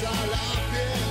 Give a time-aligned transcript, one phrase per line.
[0.00, 1.10] Eriza la piel.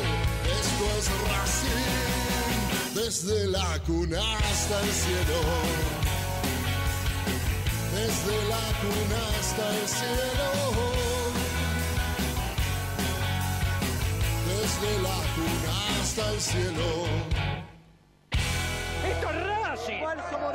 [0.59, 5.39] Esto es Racing, desde la cuna hasta el cielo.
[7.93, 10.49] Desde la cuna hasta el cielo.
[14.47, 16.89] Desde la cuna hasta el cielo.
[19.05, 20.03] ¡Esto es Racing!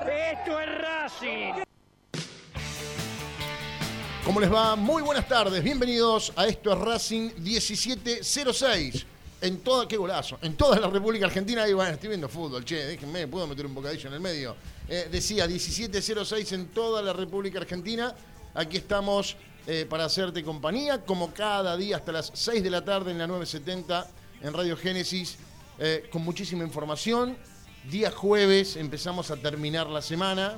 [0.09, 1.73] ¡Esto es Racing!
[4.24, 4.74] ¿Cómo les va?
[4.74, 9.04] Muy buenas tardes, bienvenidos a esto es Racing 1706.
[9.42, 12.86] En toda, qué golazo, en toda la República Argentina, ahí bueno, estoy viendo fútbol, che,
[12.86, 14.56] déjenme, puedo meter un bocadillo en el medio.
[14.88, 18.14] Eh, decía 1706 en toda la República Argentina.
[18.54, 19.36] Aquí estamos
[19.66, 23.26] eh, para hacerte compañía, como cada día hasta las 6 de la tarde en la
[23.26, 24.08] 970
[24.41, 25.36] en Radio Génesis,
[25.78, 27.36] eh, con muchísima información.
[27.91, 30.54] Día jueves empezamos a terminar la semana.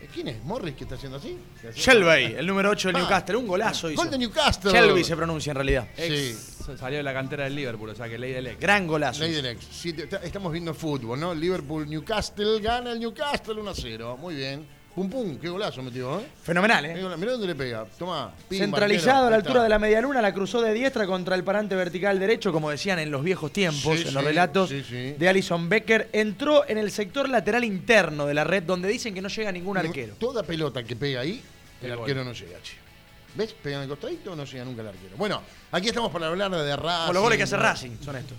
[0.00, 0.42] Eh, ¿Quién es?
[0.44, 1.36] ¿Morris que está haciendo así?
[1.74, 3.36] Shelby, el número 8 del Ah, Newcastle.
[3.36, 4.00] Un golazo hizo.
[4.02, 4.72] Gol de Newcastle.
[4.72, 5.88] Shelby se pronuncia en realidad.
[5.96, 6.36] Sí.
[6.78, 8.60] Salió de la cantera del Liverpool, o sea que ley del ex.
[8.60, 9.20] Gran golazo.
[9.22, 9.64] Ley del ex.
[9.70, 11.34] Sí, estamos viendo fútbol, ¿no?
[11.34, 14.16] Liverpool, Newcastle, gana el Newcastle 1 a 0.
[14.20, 14.66] Muy bien.
[14.94, 16.26] Pum pum, qué golazo metió, ¿eh?
[16.42, 16.94] Fenomenal, ¿eh?
[17.16, 17.86] Mirá dónde le pega.
[17.96, 18.32] Toma.
[18.50, 21.76] Centralizado a la altura de la media luna, la cruzó de diestra contra el parante
[21.76, 24.82] vertical derecho, como decían en los viejos tiempos, Sí, en los sí, relatos sí,
[25.16, 26.08] de Alison Becker.
[26.12, 29.78] Entró en el sector lateral interno de la red, donde dicen que no llega ningún
[29.78, 30.14] arquero.
[30.18, 31.40] Toda pelota que pega ahí,
[31.82, 32.04] el El gol.
[32.04, 32.74] arquero no llega, che.
[33.36, 33.54] ¿Ves?
[33.62, 35.16] Pega en el costadito, no llega nunca el arquero.
[35.16, 35.40] Bueno,
[35.70, 37.00] aquí estamos para hablar de Racing.
[37.02, 38.36] Como los goles que hace Racing, son estos.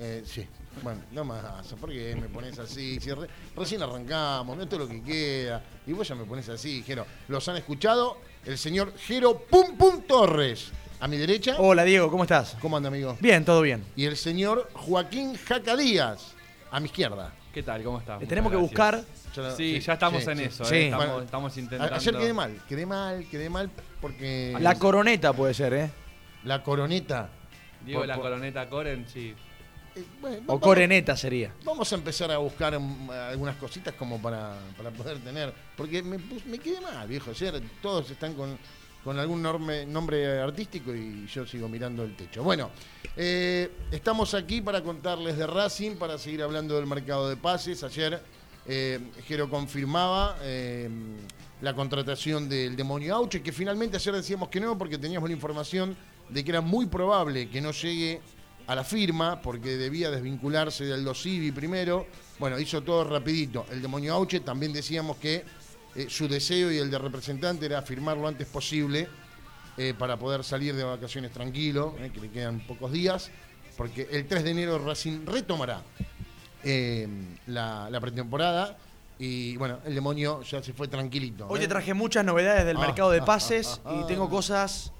[0.00, 0.44] Eh, sí.
[0.82, 1.66] Bueno, no más.
[1.80, 2.98] ¿Por qué me pones así?
[3.00, 5.62] Si re- recién arrancamos, no es lo que queda.
[5.86, 7.06] Y vos ya me pones así, Jero.
[7.28, 10.70] Los han escuchado el señor Jero Pum Pum Torres.
[11.00, 11.56] A mi derecha.
[11.58, 12.56] Hola Diego, ¿cómo estás?
[12.60, 13.16] ¿Cómo anda, amigo?
[13.20, 13.84] Bien, todo bien.
[13.96, 16.32] Y el señor Joaquín Jaca Díaz.
[16.70, 17.32] A mi izquierda.
[17.52, 17.82] ¿Qué tal?
[17.84, 18.18] ¿Cómo está?
[18.18, 18.94] Le tenemos que buscar.
[18.96, 19.34] gracias.
[19.36, 20.44] Ya lo- Sí, ya estamos sí, en sí.
[20.44, 20.74] eso, Sí.
[20.74, 20.84] ¿eh?
[20.86, 21.94] Estamos, Bueno, estamos A- intentando.
[21.94, 23.70] Ayer quedé mal, quedé mal, quedé mal
[24.00, 24.56] porque.
[24.60, 25.90] La coroneta puede ser, ¿eh?
[26.44, 27.28] la coroneta.
[27.84, 29.34] Diego, Por- la por- coloneta Coren, sí.
[29.96, 31.52] Eh, bueno, O vamos- coreneta sería.
[31.64, 35.52] Vamos a empezar a buscar mm, algunas cositas como para, para poder tener.
[35.76, 37.30] Porque me, me quedé mal, viejo.
[37.30, 38.58] Ayer todos están con,
[39.02, 42.42] con algún norme- nombre artístico y yo sigo mirando el techo.
[42.42, 42.70] Bueno,
[43.16, 47.82] eh, estamos aquí para contarles de Racing, para seguir hablando del mercado de pases.
[47.84, 48.20] Ayer
[48.66, 50.88] eh, Jero confirmaba eh,
[51.60, 55.96] la contratación del demonio Auche, que finalmente ayer decíamos que no, porque teníamos la información
[56.28, 58.20] de que era muy probable que no llegue
[58.66, 62.06] a la firma, porque debía desvincularse del Dosivi primero.
[62.38, 63.66] Bueno, hizo todo rapidito.
[63.70, 65.44] El demonio Auche también decíamos que
[65.94, 69.08] eh, su deseo y el de representante era firmar lo antes posible
[69.76, 73.30] eh, para poder salir de vacaciones tranquilo, eh, que le quedan pocos días,
[73.76, 75.82] porque el 3 de enero Racing retomará
[77.46, 78.78] la, la pretemporada
[79.18, 81.46] y bueno, el demonio ya se fue tranquilito.
[81.48, 84.28] Hoy te traje muchas novedades del Ah, mercado de ah, pases ah, ah, y tengo
[84.28, 84.92] cosas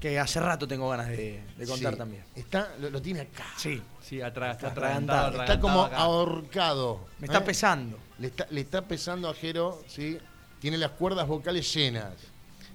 [0.00, 1.98] que hace rato tengo ganas de, de contar Sí.
[1.98, 2.24] también.
[2.34, 3.46] Está, lo, lo tiene acá.
[3.56, 5.40] Sí, Sí, atrás, está atragantado.
[5.40, 5.96] Está como acá.
[5.96, 7.06] ahorcado.
[7.20, 7.42] me está ¿eh?
[7.42, 7.98] pesando.
[8.18, 10.18] Le está, le está pesando a Jero, ¿sí?
[10.60, 12.12] Tiene las cuerdas vocales llenas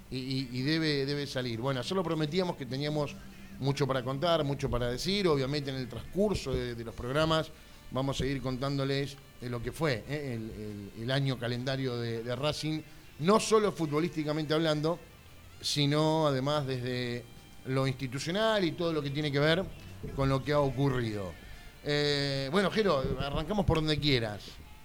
[0.10, 1.60] y, y- y debe, debe salir.
[1.60, 3.16] Bueno, solo prometíamos que teníamos
[3.60, 5.28] mucho para contar, mucho para decir.
[5.28, 7.52] Obviamente en el transcurso de, de los programas
[7.92, 10.34] vamos a ir contándoles de lo que fue ¿eh?
[10.36, 10.50] el,
[10.98, 12.82] el- el año calendario de, de Racing,
[13.20, 15.00] no solo futbolísticamente hablando,
[15.62, 17.24] sino además desde
[17.66, 19.64] lo institucional y todo lo que tiene que ver
[20.16, 21.32] con lo que ha ocurrido.
[21.84, 24.42] Eh, bueno, Jero, arrancamos por donde quieras.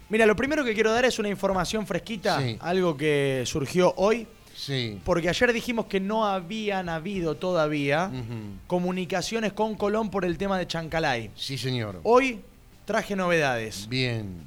[0.08, 2.56] Mira, lo primero que quiero dar es una información fresquita, Sí.
[2.60, 5.00] algo que surgió hoy, Sí.
[5.04, 8.10] porque ayer dijimos que no habían habido todavía
[8.66, 11.30] comunicaciones con Colón por el tema de Chancalay.
[11.34, 12.00] Sí, señor.
[12.04, 12.40] Hoy
[12.84, 13.88] traje novedades.
[13.88, 14.46] Bien.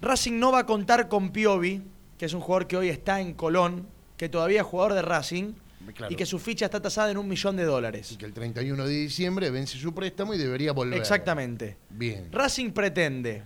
[0.00, 1.82] Racing no va a contar con Piovi,
[2.18, 5.52] que es un jugador que hoy está en Colón, que todavía es jugador de Racing
[5.94, 6.10] Claro.
[6.10, 8.10] y que su ficha está tasada en un millón de dólares.
[8.12, 10.98] Y que el 31 de diciembre vence su préstamo y debería volver.
[10.98, 11.76] Exactamente.
[11.90, 12.30] Bien.
[12.32, 13.42] Racing pretende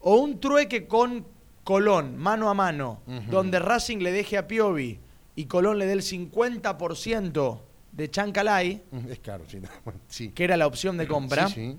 [0.00, 1.26] o un trueque con
[1.62, 4.98] Colón, mano a mano, donde Racing le deje a Piovi
[5.36, 7.60] y Colón le dé el 50%
[7.92, 9.58] de Chancalay, Es caro, sí.
[9.84, 10.30] Bueno, sí.
[10.30, 11.48] que era la opción de compra.
[11.48, 11.76] Sí, sí.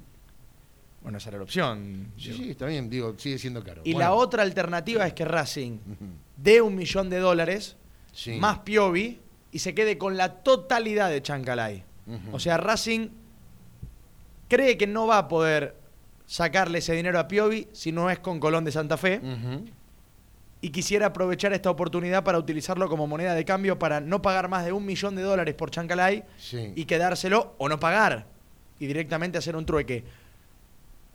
[1.01, 2.11] Bueno, esa era la opción.
[2.17, 3.81] Sí, sí, está bien, digo, sigue siendo caro.
[3.83, 4.07] Y Bueno.
[4.09, 5.77] la otra alternativa es que Racing
[6.37, 7.75] dé un millón de dólares
[8.15, 8.39] Sí.
[8.39, 9.19] más Piovi
[9.51, 11.83] y se quede con la totalidad de Chancalay.
[12.31, 13.09] O sea, Racing
[14.47, 15.75] cree que no va a poder
[16.25, 19.21] sacarle ese dinero a Piovi si no es con Colón de Santa Fe
[20.62, 24.65] y quisiera aprovechar esta oportunidad para utilizarlo como moneda de cambio para no pagar más
[24.65, 26.73] de un millón de dólares por Chancalay Sí.
[26.75, 28.25] y quedárselo o no pagar
[28.79, 30.03] y directamente hacer un trueque.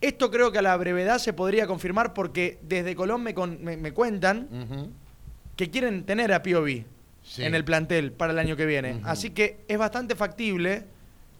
[0.00, 3.76] Esto creo que a la brevedad se podría confirmar porque desde Colón me, con- me-
[3.76, 4.48] me cuentan.
[5.66, 6.86] Que quieren tener a Piovi
[7.22, 7.44] Sí.
[7.44, 9.00] en el plantel para el año que viene.
[9.04, 10.84] Así que es bastante factible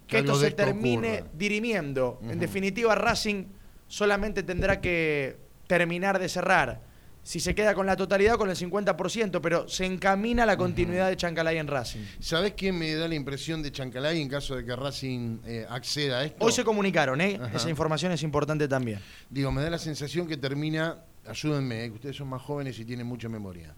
[0.07, 1.31] Que esto se esto termine ocurra.
[1.35, 2.21] dirimiendo.
[2.29, 3.45] En definitiva, Racing
[3.89, 6.83] solamente tendrá que terminar de cerrar.
[7.23, 11.09] Si se queda con la totalidad o con el 50%, pero se encamina la continuidad
[11.09, 12.01] de Chancalay en Racing.
[12.19, 16.19] ¿Sabés quién me da la impresión de Chancalay en caso de que Racing eh, acceda
[16.21, 16.45] a esto?
[16.45, 17.39] Hoy se comunicaron, ¿eh?
[17.43, 17.57] Ajá.
[17.57, 19.01] Esa información es importante también.
[19.31, 22.85] Digo, me da la sensación que termina, ayúdenme, eh, que ustedes son más jóvenes y
[22.85, 23.75] tienen mucha memoria.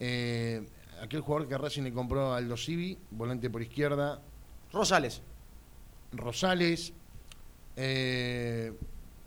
[0.00, 0.66] Eh,
[1.02, 4.20] aquel jugador que Racing le compró a Aldo Civi, volante por izquierda,
[4.72, 5.22] Rosales,
[6.12, 6.92] Rosales,
[7.76, 8.72] eh,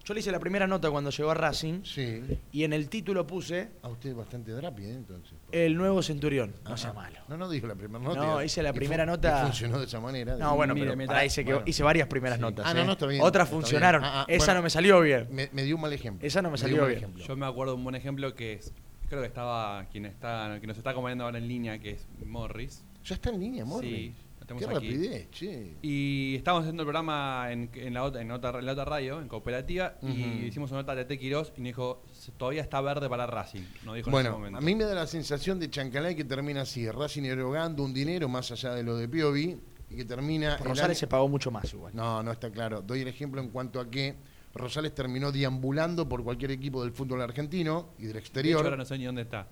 [0.04, 2.22] yo le hice la primera nota cuando llegó a Racing sí,
[2.52, 4.92] y en el título puse a usted es bastante drapi, ¿eh?
[4.96, 5.34] entonces.
[5.54, 6.54] el nuevo Centurión.
[6.66, 6.78] No Ajá.
[6.78, 7.20] sea malo.
[7.30, 8.20] No, no dijo la primera nota.
[8.20, 10.36] No, hice la primera nota- y funcionó de esa manera.
[10.36, 11.68] No, bueno, Mire, pero mira, hice, que- bueno.
[11.70, 12.42] hice varias primeras Sí.
[12.42, 12.66] notas.
[12.68, 12.86] Ah, no, ¿eh?
[12.86, 13.62] no, está bien, Otras está bien.
[13.62, 14.04] funcionaron.
[14.04, 14.60] Ah, ah, Esa bueno.
[14.60, 15.28] no me salió bien.
[15.32, 16.28] Me, me dio un mal ejemplo.
[16.28, 16.98] Esa no me salió un mal bien.
[17.00, 17.24] ejemplo.
[17.24, 18.74] Yo me acuerdo de un buen ejemplo que es,
[19.14, 22.84] creo que estaba quien está, quien nos está acompañando ahora en línea, que es Morris.
[23.06, 24.14] Ya está en línea, Morris.
[24.14, 24.16] Sí,
[24.46, 24.74] Qué aquí.
[24.74, 25.78] rapidez, che.
[25.82, 29.22] Y estábamos haciendo el programa en, en la, otra, en, otra, en la otra radio,
[29.22, 31.18] en Cooperativa, y hicimos una nota de T.
[31.18, 33.62] Quirós y nos dijo, "Se- todavía está verde para Racing.
[33.86, 34.58] Nos dijo en ese Bueno, momento.
[34.58, 38.28] a mí me da la sensación de Chancalay que termina así, Racing erogando un dinero
[38.28, 39.58] más allá de lo de Piovi
[39.90, 40.58] y que termina...
[40.58, 41.96] Por Rosales año- se pagó mucho más igual.
[41.96, 42.82] No, no está claro.
[42.82, 44.16] Doy el ejemplo en cuanto a que
[44.56, 48.60] Rosales terminó deambulando por cualquier equipo del fútbol argentino y del de exterior.
[48.60, 49.48] hecho, ahora no sé ni dónde está.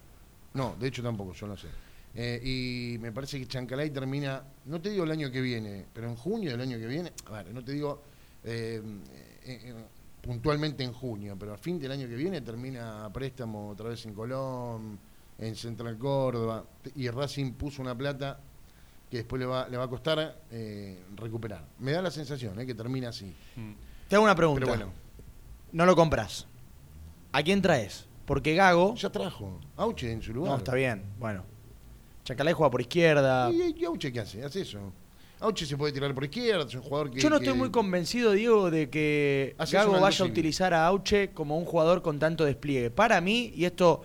[0.54, 1.68] No, de hecho tampoco, yo no sé.
[2.14, 6.10] Eh, y me parece que Chancalay termina, no te digo el año que viene, pero
[6.10, 8.02] en junio del año que viene, a ver, no te digo
[8.44, 8.82] eh,
[9.46, 9.74] eh,
[10.22, 14.06] puntualmente en junio, pero a fin del año que viene termina a préstamo otra vez
[14.06, 15.00] en Colón,
[15.40, 16.66] en Central Córdoba,
[16.96, 18.40] y Racing puso una plata
[19.10, 20.42] que después le va, le va a costar
[21.16, 21.66] recuperar.
[21.80, 23.34] Me da la sensación que termina así.
[23.56, 23.91] Mm.
[24.12, 24.60] Te hago una pregunta.
[24.66, 24.94] Pero bueno,
[25.72, 26.46] No lo compras.
[27.32, 28.06] ¿A quién traes?
[28.26, 28.94] Porque Gago.
[28.96, 29.58] ya trajo.
[29.78, 30.52] Auche en su lugar.
[30.52, 31.02] No, está bien.
[31.18, 31.46] Bueno.
[32.26, 33.50] Chancalay juega por izquierda.
[33.50, 34.44] ¿Y, y Auche qué hace?
[34.44, 34.80] Hace eso.
[35.40, 37.22] Auche se puede tirar por izquierda, es un jugador que...
[37.22, 41.30] Yo no que- estoy muy convencido, Diego, de que Gago vaya a utilizar a Auche
[41.32, 42.90] como un jugador con tanto despliegue.
[42.92, 44.02] Para mí, y esto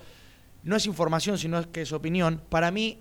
[0.62, 3.00] no es información, sino que es opinión, para mí,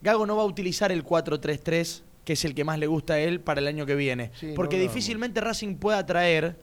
[0.00, 3.18] Gago no va a utilizar el 4-3-3, que es el que más le gusta a
[3.18, 4.32] él para el año que viene.
[4.38, 6.58] Sí, porque no, no, difícilmente Racing pueda traer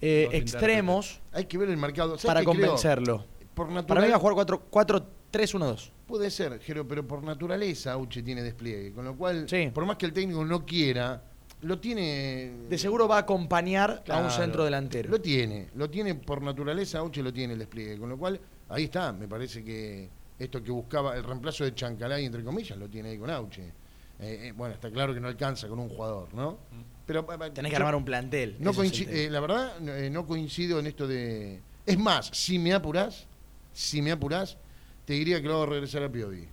[0.00, 2.10] eh, extremos Hay que ver el mercado.
[2.16, 3.24] ¿Sabes para convencerlo.
[3.52, 5.90] Por Para mí va a jugar 4 4-3-1-2.
[6.06, 8.92] Puede ser, Jero, pero por naturaleza Auche tiene despliegue.
[8.92, 9.72] Con lo cual, Sí.
[9.74, 11.20] por más que el técnico no quiera,
[11.62, 12.52] lo tiene.
[12.68, 15.10] De seguro va a acompañar a un centro delantero.
[15.10, 17.98] Lo tiene, lo tiene por naturaleza, Auche lo tiene el despliegue.
[17.98, 22.24] Con lo cual, ahí está, me parece que esto que buscaba, el reemplazo de Chancalay,
[22.24, 23.72] entre comillas, lo tiene ahí con Auche.
[24.20, 26.58] Eh, eh, bueno, está claro que no alcanza con un jugador, ¿no?
[27.06, 28.56] Pero Tenés que yo- armar un plantel.
[28.58, 31.60] No eh, la verdad, no, eh, no coincido en esto de.
[31.86, 33.26] Es más, si me apurás,
[33.72, 34.58] si me apurás,
[35.04, 36.46] te diría que lo hago regresar a Piovi.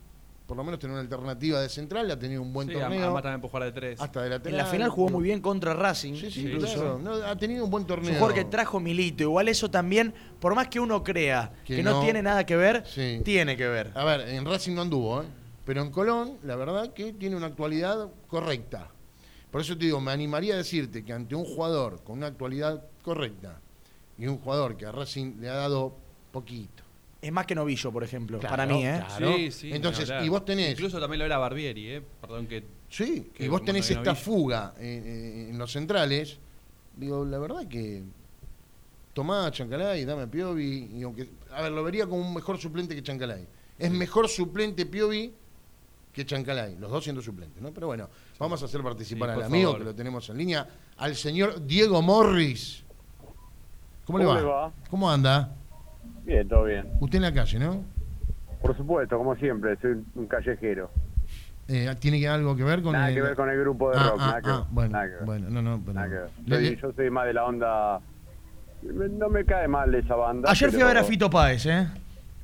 [0.46, 3.02] por lo menos tener una alternativa de central, ha tenido un buen Sí, torneo.
[3.04, 4.00] además también puede jugar de tres.
[4.00, 4.54] Hasta de lateral.
[4.60, 6.14] En la final jugó muy bien contra Racing.
[6.14, 6.72] Sí, sí, incluso.
[6.76, 7.00] claro.
[7.00, 8.12] No, ha tenido un buen Es torneo.
[8.12, 9.24] un jugador que trajo Milito.
[9.24, 12.02] Igual eso también, por más que uno crea Que que, no, no.
[12.02, 13.22] tiene nada que ver, Sí.
[13.26, 13.92] tiene que ver.
[13.96, 15.26] A ver, en Racing no anduvo, ¿eh?
[15.66, 18.90] Pero en Colón, la verdad que tiene una actualidad correcta.
[19.52, 22.86] Por eso te digo, me animaría a decirte que ante un jugador con una actualidad
[23.02, 23.60] correcta
[24.18, 25.96] y un jugador que a Racing le ha dado
[26.32, 26.84] poquito.
[27.22, 29.02] Es más que novillo, por ejemplo, Claro, para mí, ¿eh?
[29.08, 29.36] claro.
[29.36, 29.72] Sí, sí.
[29.74, 32.04] Entonces, y vos tenés- Incluso también lo era Barbieri, ¿eh?
[32.22, 32.64] Perdón que.
[32.90, 34.16] Sí, Que y vos tenés esta Novillo.
[34.24, 36.38] fuga eh, eh, en los centrales.
[36.96, 38.04] Digo, la verdad que
[39.14, 40.92] tomá a Chancalay, dame a Piovi.
[40.94, 43.48] Y aunque, a ver, lo vería como un mejor suplente que Chancalay.
[43.80, 45.34] Es mejor suplente Piovi
[46.16, 47.72] que Chancalay, los dos siendo suplentes, ¿no?
[47.72, 49.80] Pero bueno, vamos a hacer participar Sí, al amigo favor.
[49.80, 50.66] que lo tenemos en línea,
[50.98, 52.84] al señor Diego Morris.
[54.06, 54.42] ¿Cómo, le, ¿Cómo va?
[54.42, 54.72] le va?
[54.90, 55.52] ¿Cómo anda?
[56.24, 56.88] Bien, todo bien.
[57.02, 57.84] Usted en la calle, ¿no?
[58.62, 60.90] Por supuesto, como siempre, soy un callejero.
[61.68, 63.98] Eh, ¿Tiene que algo que ver con Nada el- que ver con el grupo de
[63.98, 64.66] Ah, rock, ah, nada que ah, ver.
[64.72, 66.30] bueno, nada que ver, bueno, no, no, pero- nada que ver.
[66.46, 68.00] Le- Soy- le- yo soy más de la onda...
[68.84, 70.50] No me cae mal esa banda.
[70.50, 71.88] Ayer fui a ver a Fito Páez, ¿eh?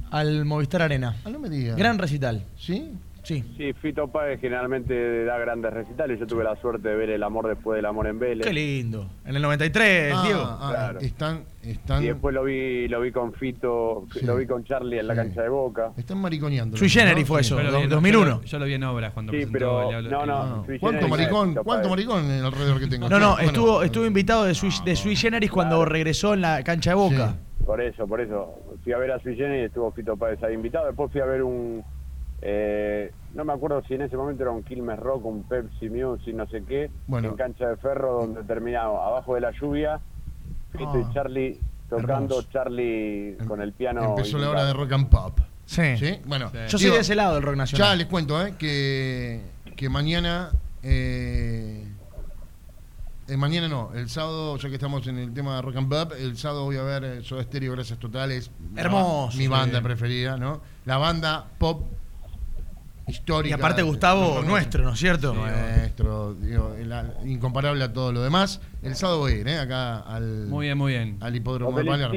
[0.10, 1.16] Al Movistar Arena.
[1.24, 1.75] Ah, no me diga.
[1.75, 2.44] Gran recital.
[2.58, 2.92] ¿Sí?
[3.24, 3.44] Sí.
[3.56, 6.20] Sí, Fito Páez generalmente da grandes recitales.
[6.20, 8.46] Yo tuve la suerte de ver El Amor después del Amor en Vélez.
[8.48, 9.08] Qué lindo.
[9.25, 10.42] En el 93, Ah, Diego.
[10.44, 11.00] ah, Claro.
[11.01, 14.25] están, están, Y después lo vi lo vi con Fito, Sí.
[14.25, 15.20] lo vi con Charlie en la Sí.
[15.20, 15.92] cancha de Boca.
[15.98, 16.78] están mariconeando.
[16.78, 17.54] Sui generis fue Sí.
[17.54, 17.60] eso.
[17.62, 18.42] En- 2001.
[18.44, 20.46] Yo lo, vi en obras cuando Sí, presentó pero- no, no.
[20.58, 20.66] No.
[20.66, 21.54] Sui ¿Cuánto maricón?
[21.63, 23.08] ¿Cuánto maricón en el alrededor que tengo?
[23.08, 26.63] No, no, Bueno, estuvo, estuvo invitado de Sui, de Sui Generis cuando regresó en la
[26.63, 27.36] cancha de Boca.
[27.66, 28.56] Por eso, por eso.
[28.84, 30.88] Fui a ver a Sui Generis y estuvo Fito Páez ahí invitado.
[30.88, 31.84] Después fui a ver un...
[32.41, 36.33] eh, no me acuerdo si en ese momento era un Quilmes Rock, un Pepsi Music,
[36.33, 37.29] no sé qué, Bueno.
[37.29, 40.00] en cancha de ferro donde terminaba abajo de la lluvia.
[40.71, 42.48] Fito Ah, y Charlie tocando, hermoso.
[42.51, 44.03] Charlie con el piano.
[44.03, 45.39] Empezó la hora de rock and pop.
[45.65, 45.98] Sí.
[45.98, 46.19] ¿Sí?
[46.25, 46.57] Bueno, Sí.
[46.67, 47.98] Yo soy de ese lado del rock Ya nacional.
[47.98, 48.53] les cuento, ¿eh?
[48.57, 49.41] Que,
[49.75, 50.50] que mañana.
[50.83, 51.86] Eh,
[53.27, 56.13] eh, mañana no, el sábado, ya que estamos en el tema de rock and pop,
[56.19, 58.50] el sábado voy a ver eh, Soda Stereo, Gracias Totales.
[58.75, 59.48] Hermoso, Mi sí.
[59.48, 60.62] banda preferida, ¿no?
[60.86, 61.83] La banda pop
[63.08, 63.55] Y histórica.
[63.55, 65.34] aparte del Gustavo, nuestro, ¿no es cierto?
[65.34, 68.62] Nuestro, digo, la- incomparable a todo lo demás.
[68.84, 69.60] El sábado voy a ir, ¿eh?
[69.60, 71.17] Acá al, Muy bien, muy bien.
[71.20, 72.13] al hipódromo de Palermo.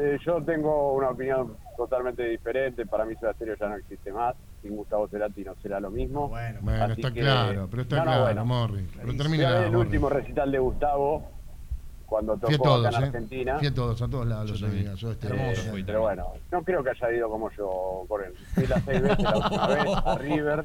[0.00, 2.86] eh, yo tengo una opinión totalmente diferente.
[2.86, 4.34] Para mí Soda Stereo ya no existe más.
[4.62, 6.28] Sin Gustavo Cerati no será lo mismo.
[6.28, 6.60] Bueno,
[6.92, 8.44] está que- claro, pero está No, no, claro, bueno.
[8.44, 8.86] Morri.
[8.96, 9.76] Pero termina el Morri.
[9.86, 11.30] último recital de Gustavo
[12.08, 13.06] cuando tocó Fui a acá todos, en ¿eh?
[13.06, 13.58] Argentina.
[13.58, 14.46] Fui a todos, a todos lados.
[14.46, 15.36] Yo los amigos, Soda Stereo.
[15.40, 15.68] Hermoso Sí.
[15.70, 15.84] fui.
[15.84, 18.32] Pero bueno, no creo que haya ido como yo, Coren.
[18.54, 20.64] Fui las seis veces la última vez a River.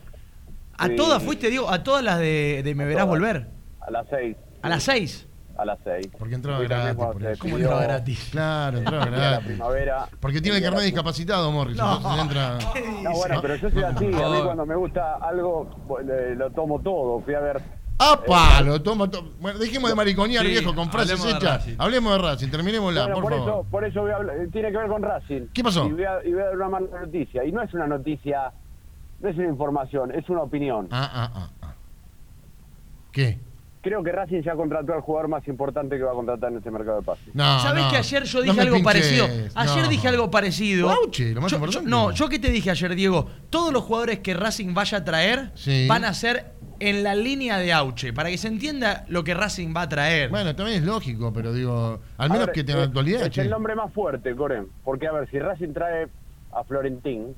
[0.78, 1.70] ¿A todas fuiste, Diego?
[1.70, 3.20] ¿A todas las de, de Me A Verás todas.
[3.20, 3.48] Volver?
[3.82, 4.38] A las seis.
[4.62, 5.28] ¿A las seis?
[5.56, 6.08] A las seis.
[6.18, 7.42] Porque entraba gratis, cuando por se eso.
[7.42, 8.30] ¿Cómo despidió, entraba gratis?
[8.32, 9.46] Claro, entraba la gratis.
[9.48, 10.08] primavera.
[10.20, 11.78] Porque tiene el carnet discapacitado, Morris.
[11.78, 11.98] No.
[11.98, 12.58] Entonces entra.
[13.04, 14.06] No, bueno, pero yo soy así.
[14.06, 15.70] A mí cuando me gusta algo,
[16.04, 17.20] le- lo tomo todo.
[17.20, 17.62] Fui a ver
[17.98, 18.62] ¡Apa!
[18.62, 19.10] Lo tomo.
[19.10, 21.68] to- Bueno, dejemos de mariconear, Sí, viejo, con frases hablemos hechas.
[21.78, 23.50] Hablemos de Racing, terminémosla, Bueno, por, por, favor.
[23.62, 25.42] eso, por eso voy a hablar- eh, tiene que ver con Racing.
[25.54, 25.86] ¿Qué pasó?
[25.88, 27.46] Y voy, a, y voy a dar una mala noticia.
[27.46, 28.52] Y no es una noticia,
[29.22, 30.88] no es una información, es una opinión.
[30.92, 31.74] Ah, ah, ah, ah.
[33.12, 33.40] ¿Qué?
[33.84, 36.72] Creo que Racing ya contrató al jugador más importante que va a contratar en este
[36.72, 37.36] mercado de pases.
[37.36, 37.60] No.
[37.60, 37.92] ¿Sabés no.
[37.92, 39.26] que ayer yo dije algo pinches, parecido?
[39.56, 39.90] Ayer no.
[39.90, 40.88] dije algo parecido.
[40.88, 41.90] Bauche, lo más Yo- yo- importante.
[41.90, 45.52] no, yo que te dije ayer, Diego, todos los jugadores que Racing vaya a traer
[45.56, 45.86] Sí.
[45.90, 49.74] van a ser en la línea de Auche, para que se entienda lo que Racing
[49.76, 50.30] va a traer.
[50.30, 53.42] Bueno, también es lógico, pero digo, al menos ver, que tenga eh, actualidad, Es che.
[53.42, 54.68] el nombre más fuerte, Coren.
[54.86, 56.08] Porque, a ver, si Racing trae
[56.54, 57.36] a Florentín,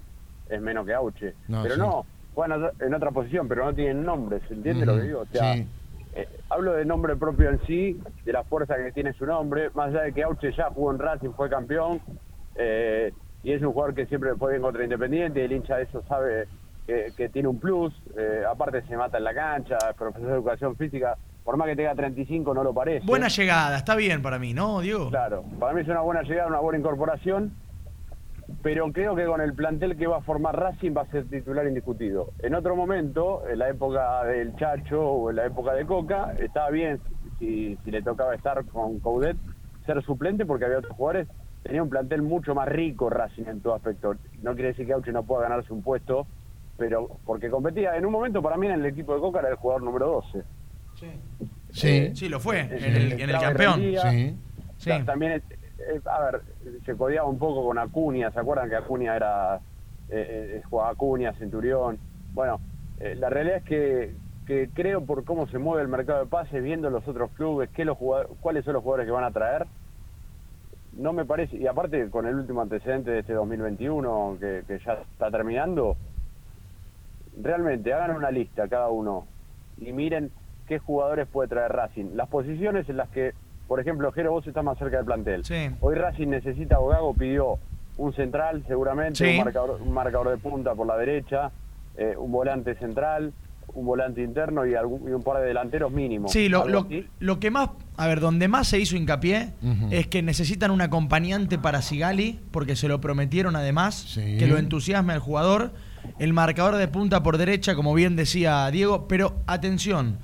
[0.48, 1.34] es menos que Auche.
[1.48, 1.82] No, pero sí.
[1.82, 4.44] no, juegan en otra posición, pero no tienen nombres.
[4.52, 5.20] ¿Entiendes lo Ujú, que digo?
[5.22, 5.68] O sea, sí.
[6.16, 9.90] Eh, hablo de nombre propio en sí, de la fuerza que tiene su nombre, más
[9.90, 12.00] allá de que Auche ya jugó en Racing, fue campeón,
[12.56, 13.12] eh,
[13.44, 16.02] y es un jugador que siempre fue bien contra Independiente, y el hincha de eso
[16.08, 16.48] sabe
[16.88, 20.34] que, que tiene un plus, eh, aparte se mata en la cancha, es profesor de
[20.36, 23.06] educación física, por más que tenga 35 no lo parece.
[23.06, 25.10] Buena llegada, está bien para mí, ¿no, Diego?
[25.10, 27.54] Claro, para mí es una buena llegada, una buena incorporación,
[28.62, 31.68] pero creo que con el plantel que va a formar Racing va a ser titular
[31.68, 32.30] indiscutido.
[32.40, 36.70] En otro momento, en la época del Chacho o en la época de Coca, estaba
[36.70, 37.00] bien
[37.40, 39.38] si, si le tocaba estar con Coudet,
[39.86, 41.28] ser suplente porque había otros jugadores.
[41.64, 44.16] Tenía un plantel mucho más rico Racing en todo aspecto.
[44.44, 46.28] No quiere decir que Auche no pueda ganarse un puesto,
[46.78, 47.96] pero porque competía.
[47.98, 50.44] En un momento para mí en el equipo de Coca era el jugador número 12.
[51.72, 53.74] Sí, Sí, lo fue, en el, en campeón.
[53.82, 54.12] rendía.
[54.12, 54.38] sí.
[54.78, 54.90] Sí.
[54.90, 55.44] Ta- También, es-
[55.80, 56.42] eh, a ver,
[56.86, 59.58] se codeaba un poco con Acuña, ¿se acuerdan que Acuña era,
[60.10, 61.98] eh, eh, jugaba Acuña, Centurión?
[62.34, 62.60] Bueno,
[63.00, 64.16] eh, la realidad es que,
[64.46, 67.86] que creo por cómo se mueve el mercado de pases, viendo los otros clubes, qué
[67.86, 67.98] los
[68.42, 69.66] cuáles son los jugadores que van a traer,
[70.94, 74.94] no me parece, y aparte con el último antecedente de este 2021 que, que ya
[74.94, 75.98] está terminando,
[77.42, 79.26] realmente hagan una lista cada uno
[79.78, 80.32] y miren
[80.68, 82.16] qué jugadores puede traer Racing.
[82.16, 83.34] Las posiciones en las que,
[83.68, 85.44] por ejemplo, Jero, vos estás más cerca del plantel.
[85.46, 85.70] Sí.
[85.82, 87.58] Hoy Racing necesita, o Gago pidió
[87.98, 89.38] un central seguramente, Sí.
[89.38, 91.52] un, marcador, un marcador de punta por la derecha,
[91.98, 93.32] eh, un volante central,
[93.74, 96.28] un volante interno y, algún- y un par de delanteros mínimo.
[96.28, 96.88] Sí, lo, lo,
[97.20, 99.54] lo que más, a ver, donde más se hizo hincapié
[99.92, 104.38] es que necesitan un acompañante para Sigali, porque se lo prometieron además, Sí.
[104.38, 105.72] que lo entusiasme al jugador.
[106.20, 110.20] El marcador de punta por derecha, como bien decía Diego, pero atención,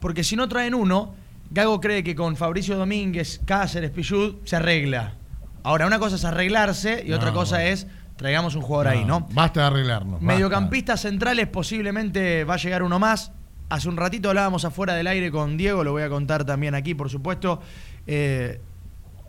[0.00, 1.14] porque si no traen uno,
[1.52, 5.14] Gago cree que con Fabricio Domínguez, Cáceres, Pichud, se arregla.
[5.62, 7.70] Ahora, una cosa es arreglarse y otra cosa bueno.
[7.70, 9.28] es traigamos un jugador ahí, ¿no?
[9.32, 10.22] Basta de arreglarnos.
[10.22, 13.32] Mediocampistas centrales, posiblemente va a llegar uno más.
[13.68, 16.94] Hace un ratito hablábamos afuera del aire con Diego, lo voy a contar también aquí,
[16.94, 17.60] por supuesto.
[18.06, 18.60] Eh,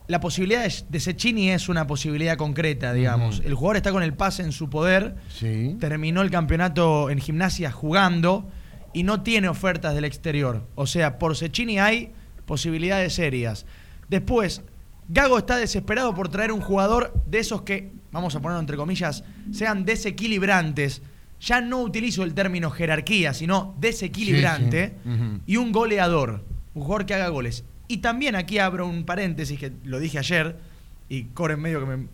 [0.07, 3.41] la posibilidad de, Cecchini es una posibilidad concreta, digamos.
[3.43, 5.75] El jugador está con el pase en su poder, Sí.
[5.79, 8.49] terminó el campeonato en gimnasia jugando
[8.93, 10.65] y no tiene ofertas del exterior.
[10.75, 12.11] O sea, por Cecchini hay
[12.45, 13.65] posibilidades serias.
[14.09, 14.61] Después,
[15.09, 19.23] Gago está desesperado por traer un jugador de esos que, vamos a ponerlo entre comillas,
[19.51, 21.01] sean desequilibrantes.
[21.41, 24.87] Ya no utilizo el término jerarquía, sino desequilibrante.
[24.87, 25.09] Sí, sí.
[25.09, 25.39] Ujú.
[25.45, 27.65] Y un goleador, un jugador que haga goles.
[27.87, 30.57] Y también aquí abro un paréntesis que lo dije ayer
[31.09, 32.07] y Core en medio que me,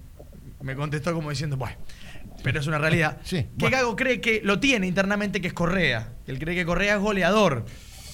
[0.62, 1.78] me contestó como diciendo, bueno,
[2.44, 3.18] pero es una realidad.
[3.24, 3.78] Sí, que bueno.
[3.78, 6.10] Gago cree que lo tiene internamente, que es Correa.
[6.26, 7.66] Que él cree que Correa es goleador.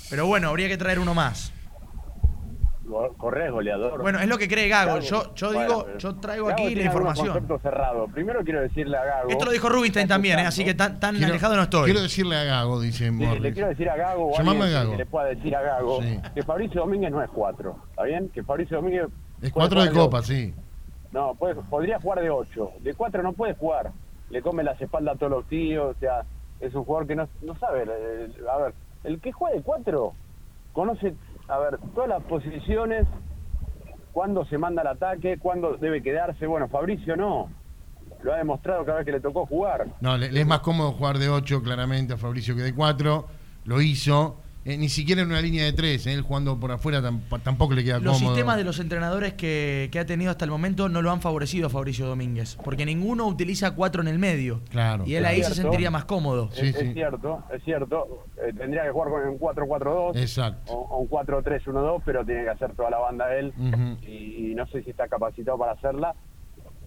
[0.09, 1.51] Pero bueno, habría que traer uno más.
[3.17, 3.99] Correa es goleador.
[4.01, 4.93] Bueno, es lo que cree Gago.
[4.93, 7.47] Gago, Yo, yo bueno, digo, yo traigo Gago aquí tiene la información.
[7.61, 8.11] cerrados.
[8.13, 9.29] Primero quiero decirle a Gago.
[9.31, 10.43] Esto lo dijo Rubinstein también, ¿eh?
[10.45, 11.85] así que tan, tan Quiero- alejado no estoy.
[11.85, 14.91] Quiero decirle a Gago, dice Sí, le quiero decir a Gago, o a Gago.
[14.91, 16.19] que le pueda decir a Gago, Sí.
[16.35, 18.29] que Fabricio Domínguez no es cuatro, ¿está bien?
[18.29, 19.07] Que Fabricio Domínguez...
[19.41, 20.53] Es cuatro de copa, sí.
[21.11, 22.69] No, puede- podría jugar de ocho.
[22.81, 23.91] De cuatro no puede jugar.
[24.35, 26.25] Le come las espaldas a todos los tíos, o sea,
[26.59, 27.85] es un jugador que no, no sabe.
[27.87, 28.73] eh, a ver,
[29.05, 30.11] el que juega de cuatro
[30.73, 31.15] conoce,
[31.47, 33.07] a ver, todas las posiciones,
[34.11, 36.47] cuándo se manda el ataque, cuándo debe quedarse.
[36.47, 37.49] Bueno, Fabricio no.
[38.23, 39.87] Lo ha demostrado cada vez que le tocó jugar.
[40.01, 43.25] No, le, es más cómodo jugar de 8 claramente a Fabricio que de 4.
[43.63, 44.41] Lo hizo.
[44.67, 46.07] Eh, ni siquiera en una línea de 3.
[46.07, 48.33] Él jugando por afuera tam- tampoco le queda Los cómodo.
[48.33, 51.67] sistemas de los entrenadores que, que ha tenido hasta el momento no lo han favorecido
[51.67, 52.57] a Fabricio Domínguez.
[52.63, 54.61] Porque ninguno utiliza cuatro en el medio.
[54.71, 55.03] Claro.
[55.05, 56.49] Y él ahí se sentiría más cómodo.
[56.51, 56.87] Sí, es, sí.
[56.87, 58.25] es cierto, es cierto.
[58.43, 60.73] Eh, tendría que jugar con un 4-4-2 Exacto.
[60.73, 63.53] o, o un 4-3-1-2, pero tiene que hacer toda la banda él.
[64.01, 66.15] Y no sé si está capacitado para hacerla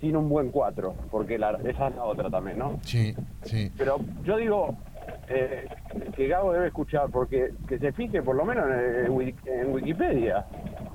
[0.00, 2.78] sin un buen 4, porque la, esa es la otra también, ¿no?
[2.82, 3.70] Sí, sí.
[3.76, 4.76] Pero yo digo
[5.28, 5.66] eh,
[6.16, 9.72] que Gago debe escuchar, porque que se fije por lo menos en, en Wiki- en
[9.72, 10.44] Wikipedia.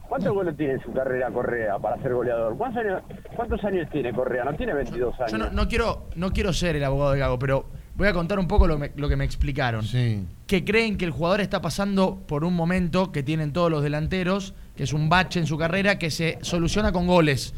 [0.09, 2.55] ¿Cuántos goles tiene en su carrera Correa para ser goleador?
[2.57, 3.01] ¿Cuántos años,
[3.35, 4.43] cuántos años tiene Correa?
[4.43, 5.31] No tiene 22 años.
[5.31, 8.37] Yo no, no quiero, no quiero ser el abogado de Gago, pero voy a contar
[8.37, 9.83] un poco lo, me- lo que me explicaron.
[9.83, 10.23] Sí.
[10.45, 14.53] Que creen que el jugador está pasando por un momento que tienen todos los delanteros,
[14.75, 17.55] que es un bache en su carrera, que se soluciona con goles.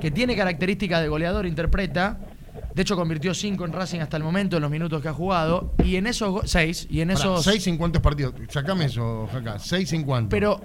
[0.00, 2.18] Que tiene características de goleador, interpreta.
[2.74, 5.72] De hecho, convirtió cinco en Racing hasta el momento, en los minutos que ha jugado.
[5.84, 6.30] Y en esos.
[6.30, 6.86] go- seis.
[6.90, 7.44] Y en Pará, esos.
[7.44, 8.34] ¿Seis en cuántos partidos?
[8.48, 9.58] Sacame eso, Jaca.
[9.60, 10.30] ¿Seis en cuántos?
[10.30, 10.60] Pero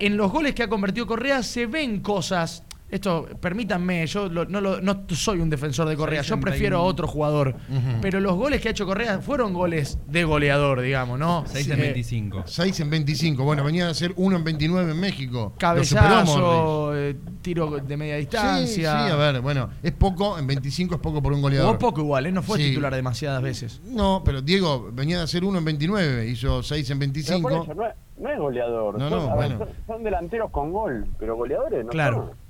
[0.00, 2.64] en los goles que ha convertido Correa se ven cosas.
[2.92, 6.50] Esto, permítanme, yo lo- no, lo- no soy un defensor de Correa, yo 60 y-
[6.50, 7.54] prefiero a otro jugador.
[8.02, 11.42] Pero los goles que ha hecho Correa fueron goles de goleador, digamos, ¿no?
[11.46, 11.72] 6 Sí.
[11.72, 12.42] en 25.
[12.44, 13.44] 6 en 25.
[13.44, 15.54] Bueno, venía de hacer 1 en 29 en México.
[15.58, 18.66] Cabezazo, eh, tiro de media distancia.
[18.66, 21.68] Sí, sí, a ver, bueno, es poco, en 25 es poco por un goleador.
[21.68, 22.32] Jugó poco igual, ¿eh?
[22.32, 22.68] no fue Sí.
[22.70, 23.80] titular demasiadas veces.
[23.86, 27.48] No, pero Diego venía de hacer 1 en 29, hizo 6 en Pero 25.
[27.48, 28.98] por eso no es, no es goleador.
[28.98, 29.64] No, son, no, a ver, bueno.
[29.64, 32.16] son- son delanteros con gol, pero goleadores no Claro.
[32.28, 32.41] son.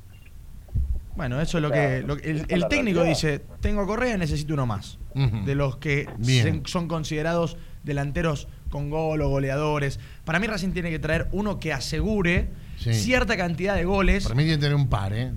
[1.16, 2.06] Bueno, eso es lo Claro, que.
[2.06, 3.04] lo que- el, el técnico realidad.
[3.16, 4.98] dice: Tengo Correa, necesito uno más.
[5.44, 10.00] De los que se- son considerados delanteros con gol o goleadores.
[10.24, 12.48] Para mí, Racing tiene que traer uno que asegure
[12.78, 12.94] Sí.
[12.94, 15.32] cierta cantidad de goles Para mí tiene que tener un par, ¿eh?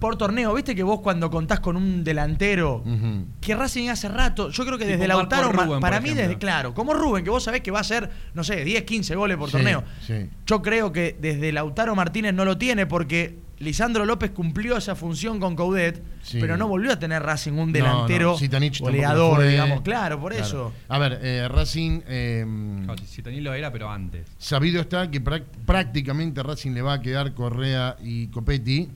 [0.00, 0.52] por torneo.
[0.52, 2.82] ¿Viste que vos cuando contás con un delantero
[3.40, 6.22] que Racing hace rato, yo creo que desde Lautaro, Rubén, para mí ejemplo.
[6.24, 9.14] desde, claro, como Rubén, que vos sabés que va a hacer, no sé, 10, 15
[9.14, 9.82] goles por Sí, torneo.
[10.04, 10.28] sí.
[10.46, 15.38] Yo creo que desde Lautaro Martínez no lo tiene porque Lisandro López cumplió esa función
[15.40, 16.38] con Coudet, Sí.
[16.40, 18.38] pero no volvió a tener Racing un No, delantero no,
[18.80, 19.48] goleador, fue.
[19.48, 19.80] digamos.
[19.82, 20.46] Claro, por Claro.
[20.46, 20.72] eso.
[20.88, 22.44] A ver, eh, Racing, eh,
[23.40, 24.26] lo era, pero antes.
[24.38, 28.88] sabido está que prácticamente Racing le va a quedar Correa y Copetti,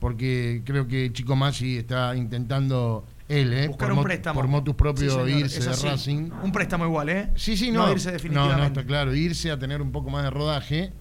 [0.00, 4.40] porque creo que Chico Masi está intentando él, eh, Buscar por, un mo- préstamo.
[4.40, 5.90] por motus Sí, señor, irse de.
[5.90, 6.30] Racing.
[6.42, 7.30] Un préstamo igual, ¿eh?
[7.36, 7.90] Sí, sí, no.
[7.92, 8.60] irse no, definitivamente.
[8.60, 9.14] no, está claro.
[9.14, 10.92] Irse a tener un poco más de rodaje.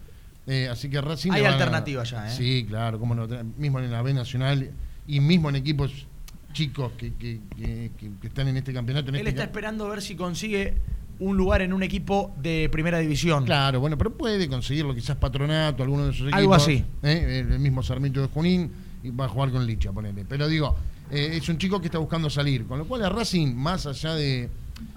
[0.48, 1.32] Eh, así que Racing.
[1.32, 2.36] Hay van a- ya, ¿eh?
[2.36, 3.28] Sí, claro, como no.
[3.58, 4.72] Mismo en la B Nacional
[5.08, 6.08] y mismo en equipos
[6.54, 7.92] chicos que, que- que-
[8.28, 9.10] están en este campeonato.
[9.10, 10.76] En Él este está esperando a ver si consigue
[11.20, 13.46] un lugar en un equipo de primera división.
[13.46, 16.40] Claro, bueno, pero puede conseguirlo, quizás patronato, alguno de esos equipos.
[16.40, 16.84] Algo así.
[17.04, 17.46] ¿eh?
[17.48, 18.72] El mismo Sarmiento de Junín
[19.04, 20.26] y va a jugar con Licha, ponele.
[20.28, 20.76] Pero digo,
[21.12, 24.16] eh, es un chico que está buscando salir, con lo cual a Racing, más allá
[24.16, 24.50] de,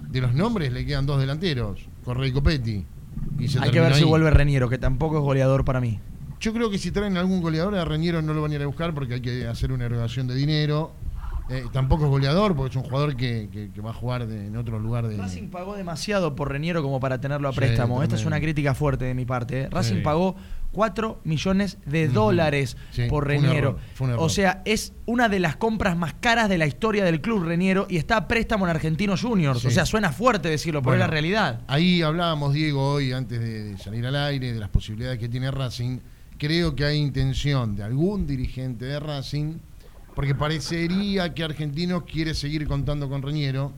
[0.09, 2.83] de los nombres, le quedan dos delanteros, Correa y Copetti.
[3.39, 5.99] Y se Hay que ver si vuelve Reniero, que tampoco es goleador para mí.
[6.39, 8.67] Yo creo que si traen algún goleador a Reñero no lo van a ir a
[8.67, 10.91] buscar porque hay que hacer una erogación de dinero.
[11.49, 14.47] Eh, tampoco es goleador porque es un jugador que, que- que va a jugar de-
[14.47, 15.15] en otro lugar de.
[15.17, 18.01] Racing pagó demasiado por Reniero como para tenerlo a Sí, préstamo.
[18.01, 19.61] Esta es una crítica fuerte de mi parte.
[19.61, 19.69] ¿eh?
[19.69, 20.01] Racing Sí.
[20.01, 20.35] pagó
[20.71, 23.77] 4 millones de dólares Sí, por Reniero.
[23.99, 24.17] error.
[24.19, 27.85] O sea, es una de las compras más caras de la historia del club Reniero
[27.89, 29.63] y está a préstamo en Argentinos Juniors.
[29.65, 31.61] O sea, suena fuerte decirlo, pero Bueno, es la realidad.
[31.67, 35.99] Ahí hablábamos, Diego, hoy antes de salir al aire, de las posibilidades que tiene Racing.
[36.37, 39.53] Creo que hay intención de algún dirigente de Racing,
[40.15, 43.73] porque parecería que Argentinos quiere seguir contando con Reñero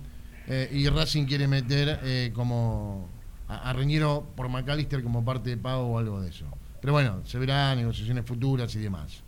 [0.47, 3.07] eh, y Racing quiere meter eh, como
[3.47, 6.45] a, a Reñero por McAllister como parte de pago o algo de eso.
[6.79, 9.23] Pero bueno, se verá negociaciones futuras y demás.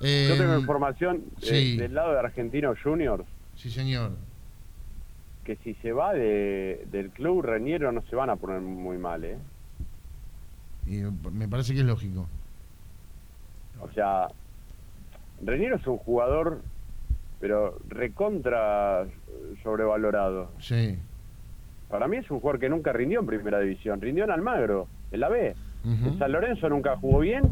[0.00, 1.76] Eh, Yo tengo información eh, sí.
[1.76, 3.24] del lado de Argentinos Juniors
[3.56, 4.12] Sí, señor.
[5.44, 9.24] que si se va de, del club Reñero no se van a poner muy mal,
[9.24, 9.38] ¿eh?
[10.86, 12.28] Y me parece que es lógico.
[13.80, 14.28] O sea,
[15.44, 16.62] Reñero es un jugador,
[17.40, 19.06] pero recontra
[19.62, 20.50] sobrevalorado.
[20.58, 20.98] Sí.
[21.88, 25.20] Para mí es un jugador que nunca rindió en primera división, rindió en Almagro, en
[25.20, 25.54] la B.
[25.84, 27.44] En San Lorenzo nunca jugó bien.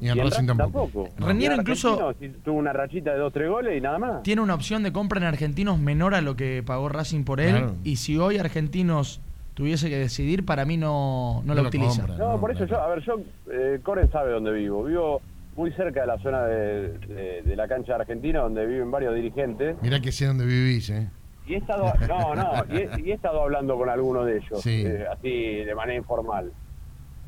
[0.00, 1.08] Y en Racing tampoco.
[1.18, 1.26] No.
[1.26, 4.22] Reniero Y en incluso- tuvo una rachita de dos, tres goles y nada más.
[4.22, 7.50] Tiene una opción de compra en Argentinos menor a lo que pagó Racing por él.
[7.56, 7.74] Claro.
[7.84, 9.20] Y si hoy Argentinos
[9.54, 12.06] tuviese que decidir, para mí no, no No la lo utiliza.
[12.06, 12.16] compra.
[12.16, 12.82] No, No, por eso claro.
[12.82, 13.20] yo, a ver, yo,
[13.52, 14.84] eh, Coren sabe dónde vivo.
[14.84, 15.20] Vivo
[15.56, 19.76] muy cerca de la zona de, de- de la cancha Argentina, donde viven varios dirigentes.
[19.82, 21.08] Mirá que sé dónde vivís, ¿eh?
[21.46, 24.60] Y he estado, no, no, y he, y he estado hablando con algunos de ellos,
[24.62, 24.84] Sí.
[24.86, 26.52] eh, así de manera informal.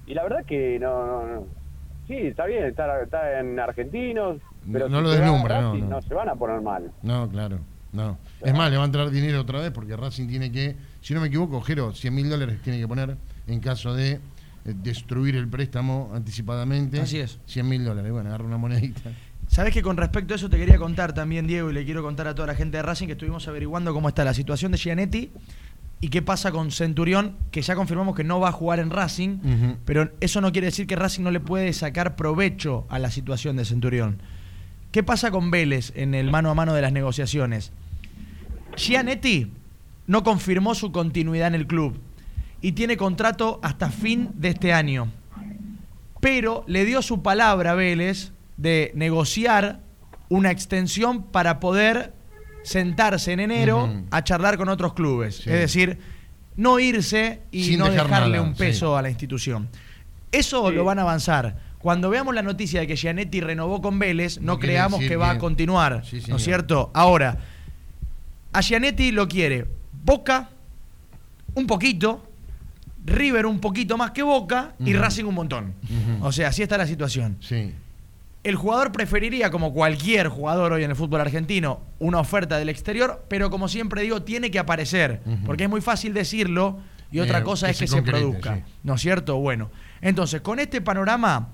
[0.07, 1.47] Y la verdad que no, no, no.
[2.07, 4.39] Sí, está bien, está, está en argentinos,
[4.71, 6.03] pero No si lo deslumbra, no, no.
[6.03, 6.91] se van a poner mal.
[7.03, 7.59] No, claro.
[7.93, 8.17] No.
[8.41, 11.21] Es más, le va a entrar dinero otra vez porque Racing tiene que, si no
[11.21, 14.19] me equivoco, Jero, 100 mil dólares tiene que poner en caso de
[14.64, 17.01] destruir el préstamo anticipadamente.
[17.01, 17.38] Así es.
[17.46, 18.12] 100 mil dólares.
[18.12, 19.12] Bueno, agarra una monedita.
[19.48, 22.27] Sabes que con respecto a eso te quería contar también, Diego, y le quiero contar
[22.27, 25.31] a toda la gente de Racing que estuvimos averiguando cómo está la situación de Gianetti
[26.01, 29.38] y qué pasa con Centurión, que ya confirmamos que no va a jugar en Racing,
[29.85, 33.57] pero eso no quiere decir que Racing no le puede sacar provecho a la situación
[33.57, 34.22] de Centurión.
[34.90, 37.72] ¿Qué pasa con Vélez en el mano a mano de las negociaciones?
[38.77, 39.53] Gianetti
[40.07, 42.01] no confirmó su continuidad en el club
[42.62, 45.09] y tiene contrato hasta fin de este año.
[46.20, 49.81] Pero le dio su palabra a Vélez de negociar
[50.29, 52.14] una extensión para poder
[52.62, 55.37] sentarse en enero a charlar con otros clubes.
[55.38, 55.51] Sí.
[55.51, 55.98] Es decir,
[56.57, 58.98] no irse y Sin no dejar dejarle nada, un peso sí.
[58.98, 59.68] a la institución.
[60.31, 60.75] Eso Sí.
[60.77, 61.72] lo van a avanzar.
[61.81, 65.31] Cuando veamos la noticia de que Gianetti renovó con Vélez, no, creamos decir que va
[65.31, 66.05] a continuar.
[66.07, 66.92] Sí, ¿No es cierto?
[66.94, 67.38] Ahora,
[68.53, 69.66] a Gianetti lo quiere
[70.05, 70.51] Boca
[71.55, 72.29] un poquito,
[73.05, 74.93] River un poquito más que Boca y.
[74.95, 75.75] Racing un montón.
[76.21, 77.37] O sea, así está la situación.
[77.41, 77.73] Sí.
[78.45, 83.25] El jugador preferiría, como cualquier jugador hoy en el fútbol argentino, una oferta del exterior,
[83.29, 86.79] pero como siempre digo, tiene que aparecer, porque es muy fácil decirlo
[87.12, 88.57] y otra Eh, cosa que es que se produzca.
[88.57, 88.62] sí.
[88.83, 89.37] ¿No es cierto?
[89.37, 91.51] Bueno, entonces, con este panorama,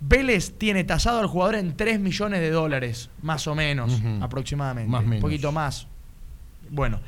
[0.00, 4.90] Vélez tiene tasado al jugador en 3 millones de dólares, más o menos, aproximadamente.
[4.90, 5.22] Más Un menos.
[5.22, 5.88] poquito más.
[6.70, 7.00] Bueno.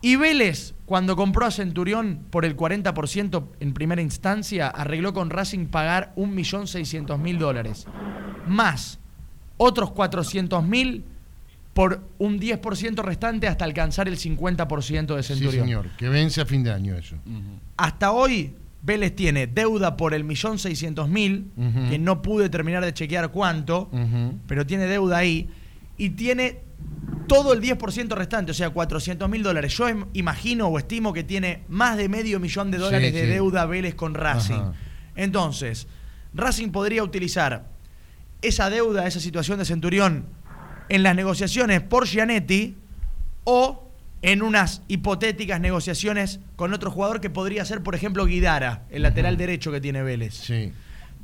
[0.00, 5.66] Y Vélez, cuando compró a Centurión por el 40% en primera instancia, arregló con Racing
[5.66, 7.86] pagar 1.600.000 dólares.
[8.46, 8.98] Más
[9.56, 11.02] otros 400.000
[11.74, 15.64] por un 10% restante hasta alcanzar el 50% de Sí, Centurión.
[15.64, 15.86] señor.
[15.96, 17.16] Que vence a fin de año eso.
[17.76, 21.90] Hasta hoy, Vélez tiene deuda por el 1.600.000, Ujú.
[21.90, 23.90] que no pude terminar de chequear cuánto,
[24.46, 25.48] pero tiene deuda ahí,
[25.96, 26.60] y tiene
[27.26, 29.76] todo el 10% restante, o sea, 400 mil dólares.
[29.76, 33.26] Yo imagino o estimo que tiene más de medio millón de Sí, dólares de sí.
[33.26, 34.54] deuda Vélez con Racing.
[34.54, 34.72] Ajá.
[35.14, 35.86] Entonces,
[36.34, 37.66] Racing podría utilizar
[38.40, 40.26] esa deuda, esa situación de Centurión
[40.88, 42.76] en las negociaciones por Gianetti
[43.44, 43.84] o
[44.22, 49.36] en unas hipotéticas negociaciones con otro jugador que podría ser, por ejemplo, Guidara, el lateral
[49.36, 50.34] derecho que tiene Vélez.
[50.34, 50.72] Sí.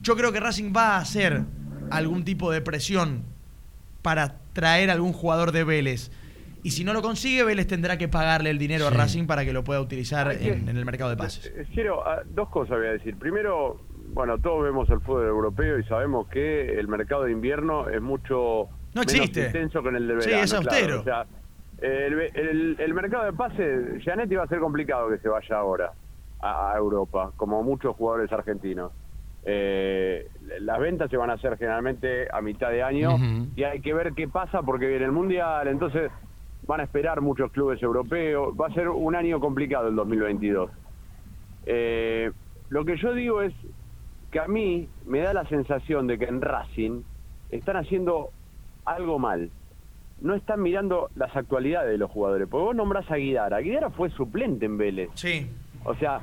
[0.02, 1.44] Yo creo que Racing va a hacer
[1.90, 3.22] algún tipo de presión
[4.04, 6.10] para traer algún jugador de Vélez.
[6.62, 8.94] Y si no lo consigue, Vélez tendrá que pagarle el dinero Sí.
[8.94, 11.46] a Racing para que lo pueda utilizar en, en el mercado de pases.
[11.46, 13.16] Eh, Quiero, ah, dos cosas voy a decir.
[13.16, 13.80] Primero,
[14.12, 18.68] bueno, todos vemos el fútbol europeo y sabemos que el mercado de invierno es mucho
[18.94, 20.44] No menos intenso que en el de Sí, verano.
[20.44, 20.66] es claro.
[20.68, 21.00] austero.
[21.00, 21.26] O sea,
[21.80, 25.92] el, el- el mercado de pases, Gianetti va a ser complicado que se vaya ahora
[26.40, 28.92] a, a Europa, como muchos jugadores argentinos.
[29.46, 30.28] Eh,
[30.60, 33.16] las ventas se van a hacer generalmente a mitad de año
[33.54, 36.10] y hay que ver qué pasa porque viene el Mundial, entonces
[36.66, 38.54] van a esperar muchos clubes europeos.
[38.58, 40.70] Va a ser un año complicado el 2022.
[41.66, 42.30] Eh,
[42.70, 43.52] lo que yo digo es
[44.30, 47.02] que a mí me da la sensación de que en Racing
[47.50, 48.30] están haciendo
[48.84, 49.50] algo mal.
[50.20, 52.48] No están mirando las actualidades de los jugadores.
[52.48, 53.60] Porque vos nombrás a Guidara.
[53.60, 55.10] Guidara fue suplente en Vélez.
[55.14, 55.46] Sí.
[55.84, 56.20] O sea,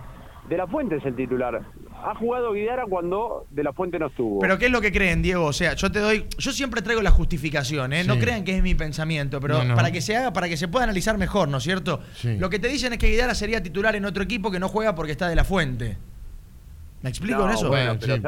[0.49, 1.62] De La Fuente es el titular.
[2.03, 4.39] Ha jugado Guidara cuando De La Fuente no estuvo.
[4.39, 5.45] Pero ¿qué es lo que creen, Diego?
[5.45, 8.03] O sea, yo te doy, yo siempre traigo la justificación, ¿eh?
[8.03, 9.75] No crean que es mi pensamiento, pero No, no.
[9.75, 12.01] para que se haga, para que se pueda analizar mejor, ¿no es cierto?
[12.15, 12.37] Sí.
[12.37, 14.95] Lo que te dicen es que Guidara sería titular en otro equipo que no juega
[14.95, 15.97] porque está de la fuente.
[17.03, 17.67] ¿Me explico No, en eso?
[17.69, 18.21] Bueno, Bueno, pero, sí.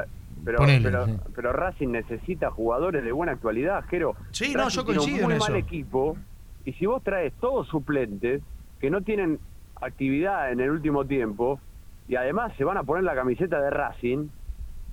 [0.45, 1.13] pero, Ponele, pero- sí.
[1.36, 4.15] pero Racing necesita jugadores de buena actualidad, Jero.
[4.31, 5.57] Sí, no, yo tiene coincido un muy en mal eso.
[5.67, 6.17] equipo
[6.65, 8.41] y si vos traes todos suplentes
[8.79, 9.39] que no tienen
[9.81, 11.59] actividad en el último tiempo
[12.08, 14.28] y además se van a poner la camiseta de Racing,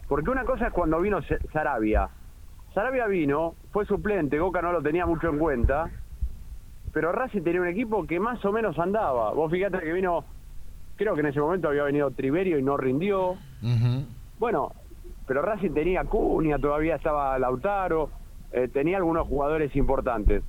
[0.09, 1.21] porque una cosa es cuando vino
[1.53, 2.09] Sarabia.
[2.75, 5.91] Sarabia vino, fue suplente, Goca no lo tenía mucho en cuenta,
[6.93, 9.33] pero Racing tenía un equipo que más o menos andaba.
[9.33, 10.25] Vos fíjate que vino,
[10.97, 13.37] creo que en ese momento había venido Triverio y no rindió.
[14.39, 14.73] Bueno,
[15.27, 18.11] pero Racing tenía Cunha, todavía estaba Lautaro,
[18.53, 20.43] eh, tenía algunos jugadores importantes.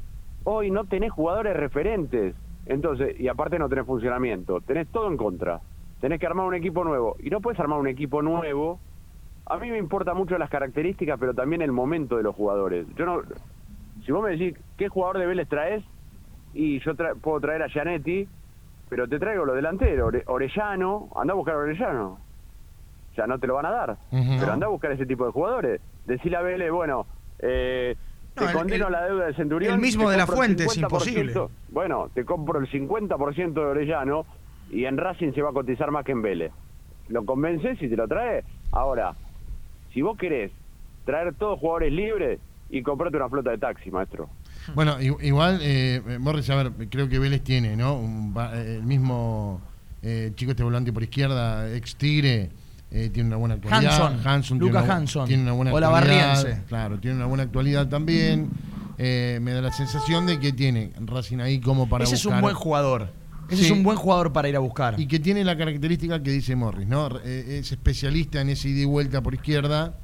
[0.44, 5.62] Hoy no tenés jugadores referentes, entonces, y aparte no tenés funcionamiento, tenés todo en contra.
[6.02, 8.80] Tenés que armar un equipo nuevo, y no puedes armar un equipo nuevo.
[9.46, 12.88] A mí me importa mucho las características, pero también el momento de los jugadores.
[12.96, 13.22] Yo no,
[14.06, 15.84] si vos me decís qué jugador de Vélez traes,
[16.54, 18.28] y yo tra- puedo traer a Gianetti,
[18.90, 22.20] pero te traigo los delanteros, Ore- Orellano, anda a buscar a Orellano.
[23.12, 23.98] O sea, no te lo van a dar.
[24.10, 25.82] Pero anda a buscar ese tipo de jugadores.
[26.06, 27.06] Decirle a Vélez, bueno,
[27.40, 27.96] eh,
[28.36, 29.74] No, te el- condeno el- la deuda de Centurión.
[29.76, 31.34] el mismo te de la compro el Fuente es 50%, imposible.
[31.70, 34.26] Bueno, te compro el 50% de Orellano
[34.72, 36.52] y en Racing se va a cotizar más que en Vélez.
[37.10, 38.46] Lo convences y te lo traes.
[38.72, 39.14] Ahora,
[39.94, 40.52] si vos querés
[41.06, 44.30] traer todos jugadores libres y comprarte una flota de taxi, maestro.
[44.76, 47.96] Bueno, igual, eh, Morris, a ver, creo que Vélez tiene, ¿no?
[47.96, 49.60] Un eh, el mismo
[50.02, 52.50] eh, chico este volante por izquierda, ex Tigre,
[52.92, 54.18] eh, tiene una buena actualidad.
[54.26, 55.28] Hanson, tiene Lucas Hanson.
[55.28, 56.36] Tiene una buena O la actualidad.
[56.36, 56.64] Barriense.
[56.68, 58.50] Claro, tiene una buena actualidad también.
[58.98, 62.32] Eh, me da la sensación de que tiene Racing ahí como para Ese es un
[62.34, 63.10] buscar- buen jugador.
[63.52, 63.66] Ese Sí.
[63.66, 65.00] es un buen jugador para ir a buscar.
[65.00, 67.08] Y que tiene la característica que dice Morris, ¿no?
[67.24, 69.96] Eh, es especialista en ese ida y vuelta por izquierda.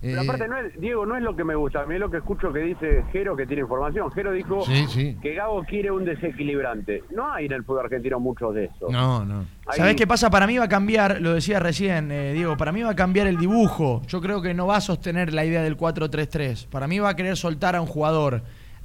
[0.00, 1.80] Pero Eh, aparte, no es, Diego, no es lo que me gusta.
[1.80, 4.10] A mí es lo que escucho que dice Jero, que tiene información.
[4.10, 5.16] Jero dijo Sí, sí.
[5.22, 7.04] que Gago quiere un desequilibrante.
[7.14, 8.90] No hay en el fútbol argentino muchos de esos.
[8.90, 9.46] No, no.
[9.66, 10.28] Hay- ¿Sabés qué pasa?
[10.28, 13.26] Para mí va a cambiar, lo decía recién, eh, Diego, para mí va a cambiar
[13.28, 14.02] el dibujo.
[14.06, 16.66] Yo creo que no va a sostener la idea del 4-3-3.
[16.66, 18.42] Para mí va a querer soltar a un jugador.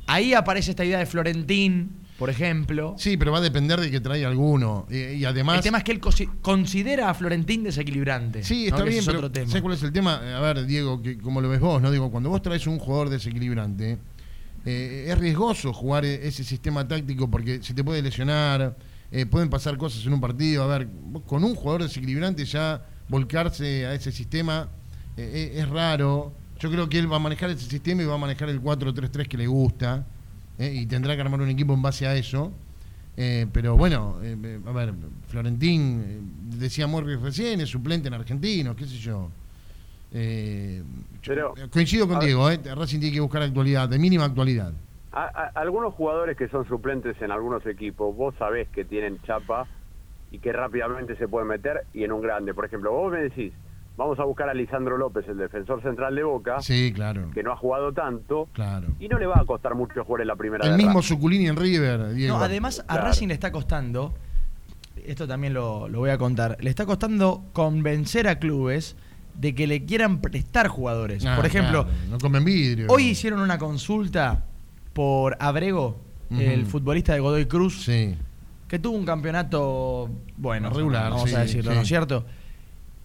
[0.08, 2.96] Ahí aparece esta idea de Florentín, por ejemplo.
[2.98, 4.86] Sí, pero va a depender de que traiga alguno.
[4.92, 5.58] Eh, y además.
[5.58, 8.44] el tema es que él consi- considera a Florentín desequilibrante.
[8.44, 9.48] Sí, está bien, es pero otro tema.
[9.48, 10.16] ¿sabes cuál es el tema?
[10.38, 11.90] A ver, Diego, que como lo ves vos, ¿no?
[11.90, 13.98] Digo, cuando vos traes un jugador desequilibrante,
[14.66, 18.76] eh, es riesgoso jugar e- ese sistema táctico porque se te puede lesionar,
[19.12, 20.64] eh, pueden pasar cosas en un partido.
[20.64, 24.68] A ver, vos con un jugador desequilibrante ya volcarse a ese sistema
[25.18, 26.34] eh, es raro.
[26.60, 29.28] Yo creo que él va a manejar ese sistema y va a manejar el 4-3-3
[29.28, 30.06] que le gusta
[30.60, 32.52] eh, y tendrá que armar un equipo en base a eso.
[33.18, 34.94] Eh, pero bueno, eh, a ver,
[35.28, 39.30] Florentín, decía Morris recién, es suplente en Argentino, qué sé yo.
[40.12, 40.84] Yo-
[41.26, 44.74] Pero, coincido ver- contigo, eh, Racing tiene que buscar actualidad, de mínima actualidad.
[45.12, 49.68] A- a- algunos jugadores que son suplentes en algunos equipos, vos sabés que tienen chapa
[50.32, 52.54] y que rápidamente se pueden meter y en un grande.
[52.54, 53.52] Por ejemplo, vos me decís,
[54.00, 57.52] vamos a buscar a Lisandro López, el defensor central de Boca, Sí, claro, que no
[57.52, 58.88] ha jugado tanto claro.
[59.00, 61.02] y no le va a costar mucho jugar en la primera El de mismo.
[61.04, 62.38] Suculini en River, Diego.
[62.38, 62.98] No, además a.
[62.98, 64.14] Racing le está costando,
[65.06, 68.96] esto también lo, lo voy a contar, le está costando convencer a clubes
[69.36, 71.26] de que le quieran prestar jugadores.
[71.26, 72.88] Ah, Por ejemplo, claro, no comen vidrio.
[72.90, 74.46] hoy hicieron una consulta
[74.94, 75.98] por Abrego,
[76.32, 78.16] el futbolista de Godoy Cruz, Sí,
[78.68, 81.76] que tuvo un campeonato, bueno, Regular, vamos sí, a decirlo, sí.
[81.78, 82.26] ¿no es cierto?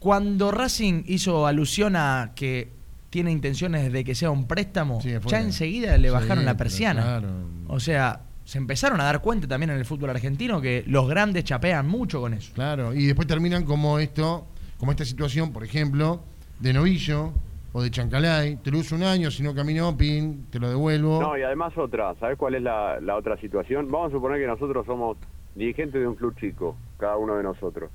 [0.04, 2.68] Cuando Racing hizo alusión a que
[3.08, 6.58] tiene intenciones de que sea un préstamo, Sí, ya enseguida le Sí, bajaron la pero
[6.58, 7.02] persiana.
[7.02, 7.28] claro.
[7.68, 11.44] O sea, se empezaron a dar cuenta también en el fútbol argentino que los grandes
[11.44, 12.52] chapean mucho con eso.
[12.52, 12.92] claro.
[12.92, 16.20] Y después terminan como esto, como esta situación, por ejemplo,
[16.60, 17.32] de Novillo
[17.72, 18.56] o de Chancalay.
[18.56, 21.18] Te lo uso un año, si no caminó, pin, te lo devuelvo.
[21.22, 23.90] No, y además otra, ¿sabés cuál es la, la otra situación?
[23.90, 25.16] Vamos a suponer que nosotros somos
[25.54, 27.90] dirigentes de un club chico, cada uno de nosotros,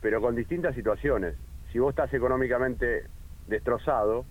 [0.00, 1.34] pero con distintas situaciones.
[1.72, 3.04] Si vos estás económicamente
[3.46, 4.24] destrozado,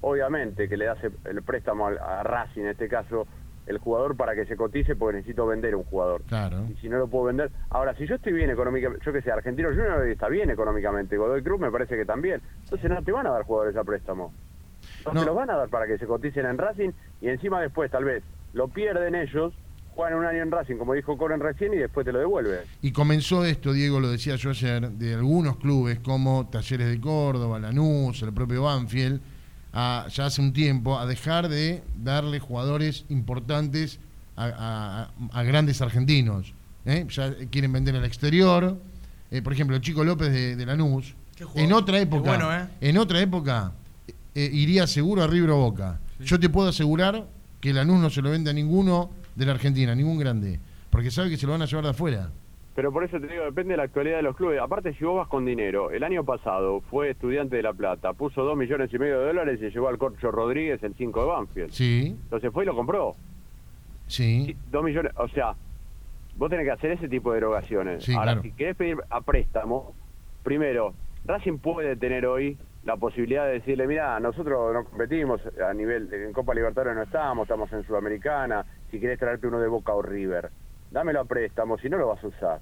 [0.00, 3.26] obviamente que le das el, préstamo a, Racing, en este caso,
[3.66, 6.22] el jugador para que se cotice porque necesito vender un jugador.
[6.22, 6.66] Claro.
[6.68, 7.50] Y si no lo puedo vender.
[7.70, 11.42] Ahora, si yo estoy bien económicamente, yo que sé, Argentino Junior está bien económicamente, Godoy
[11.42, 12.40] Cruz me parece que también.
[12.64, 14.32] Entonces no te van a dar jugadores a préstamo.
[15.04, 15.20] No, No.
[15.20, 18.04] te los van a dar para que se coticen en Racing y encima después tal
[18.04, 19.52] vez lo pierden ellos,
[19.94, 22.60] juegan un año en Racing, como dijo Coren recién, y después te lo devuelven.
[22.82, 27.58] Y comenzó esto, Diego, lo decía yo ayer, de algunos clubes como Talleres de Córdoba,
[27.58, 29.20] Lanús, el propio Banfield,
[29.72, 33.98] a, ya hace un tiempo, a dejar de darle jugadores importantes
[34.36, 36.54] a, a- a grandes argentinos.
[36.86, 37.06] ¿eh?
[37.10, 38.78] Ya quieren vender al exterior.
[39.30, 41.14] Eh, por ejemplo, el Chico López de, de Lanús.
[41.38, 41.60] Jugador.
[41.62, 42.66] En otra época, bueno, ¿eh?
[42.80, 43.72] en otra época,
[44.34, 46.00] eh, iría seguro a River o Boca.
[46.20, 47.26] Yo te puedo asegurar
[47.60, 50.60] que Lanús no se lo vende a ninguno de la Argentina, ningún grande.
[50.90, 52.30] Porque sabe que se lo van a llevar de afuera.
[52.74, 54.60] Pero por eso te digo, depende de la actualidad de los clubes.
[54.60, 58.42] Aparte, si vos vas con dinero, el año pasado fue estudiante de La Plata, puso
[58.44, 61.70] dos millones y medio de dólares y llevó al Corcho Rodríguez el 5 de Banfield.
[61.72, 63.14] Sí, Entonces fue y lo compró.
[64.06, 64.56] sí.
[64.70, 65.54] Dos millones, o sea,
[66.36, 68.04] vos tenés que hacer ese tipo de erogaciones.
[68.04, 68.42] Sí, Ahora, claro.
[68.42, 69.92] si querés pedir a préstamo,
[70.42, 76.12] primero, Racing puede tener hoy la posibilidad de decirle, mira, nosotros no competimos a nivel,
[76.12, 80.02] en Copa Libertadores no estamos, estamos en Sudamericana, si querés traerte uno de Boca o
[80.02, 80.50] River,
[80.90, 82.60] dámelo a préstamo, si no lo vas a usar.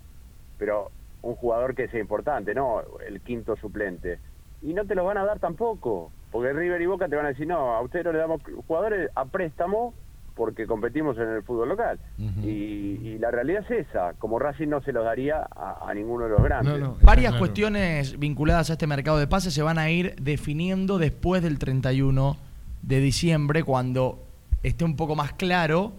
[0.59, 0.90] Pero
[1.22, 4.18] un jugador que sea importante, no el quinto suplente.
[4.61, 7.31] Y no te los van a dar tampoco, porque River y Boca te van a
[7.31, 9.94] decir, no, a ustedes no le damos jugadores a préstamo
[10.38, 11.98] porque competimos en el fútbol local.
[12.42, 16.24] Y, y la realidad es esa, como Racing no se los daría a, a ninguno
[16.24, 16.72] de los grandes.
[16.74, 17.40] No, no, está Varias claro.
[17.40, 22.37] cuestiones vinculadas a este mercado de pases se van a ir definiendo después del 31
[22.83, 24.24] de diciembre, cuando
[24.62, 25.92] esté un poco más claro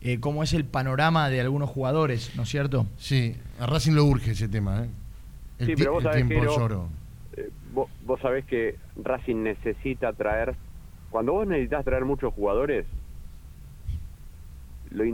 [0.00, 2.86] eh, cómo es el panorama de algunos jugadores, ¿no es cierto?
[2.96, 4.88] Sí, a Racing lo urge ese tema, ¿eh?
[5.60, 6.88] El, Sí, pero vos el sabés tiempo
[7.32, 7.42] que.
[7.42, 10.56] Eh, vos, vos sabés que Racing necesita traer,
[11.10, 12.86] cuando vos necesitas traer muchos jugadores,
[14.94, 15.04] lo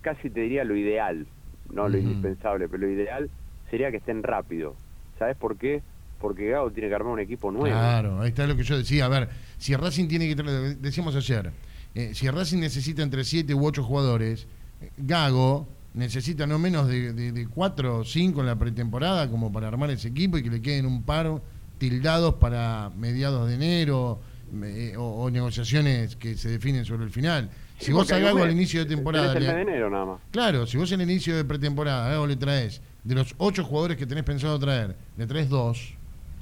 [0.00, 1.26] casi te diría lo ideal,
[1.72, 3.28] no lo indispensable, pero lo ideal
[3.70, 4.76] sería que estén rápido.
[5.18, 5.82] ¿Sabes por qué?
[6.20, 7.66] Porque Gago tiene que armar un equipo nuevo.
[7.66, 9.06] Claro, ahí está lo que yo decía.
[9.06, 10.42] A ver, si Racing tiene que
[10.80, 11.50] decíamos ayer,
[11.94, 14.46] eh, si Racing necesita entre 7 u 8 jugadores,
[14.80, 19.90] eh, Gago necesita no menos de 4 o 5 en la pretemporada como para armar
[19.90, 21.40] ese equipo y que le queden un par
[21.78, 24.20] tildados para mediados de enero
[24.62, 27.50] eh, o, o negociaciones que se definen sobre el final.
[27.78, 29.34] Sí, Si vos porque a hay Gago un al inicio de temporada...
[29.34, 30.20] tenés el le- mes de enero nada más.
[30.30, 33.64] Claro, si vos en el inicio de pretemporada a Gago le traes, de los 8
[33.64, 35.94] jugadores que tenés pensado traer, le traes 2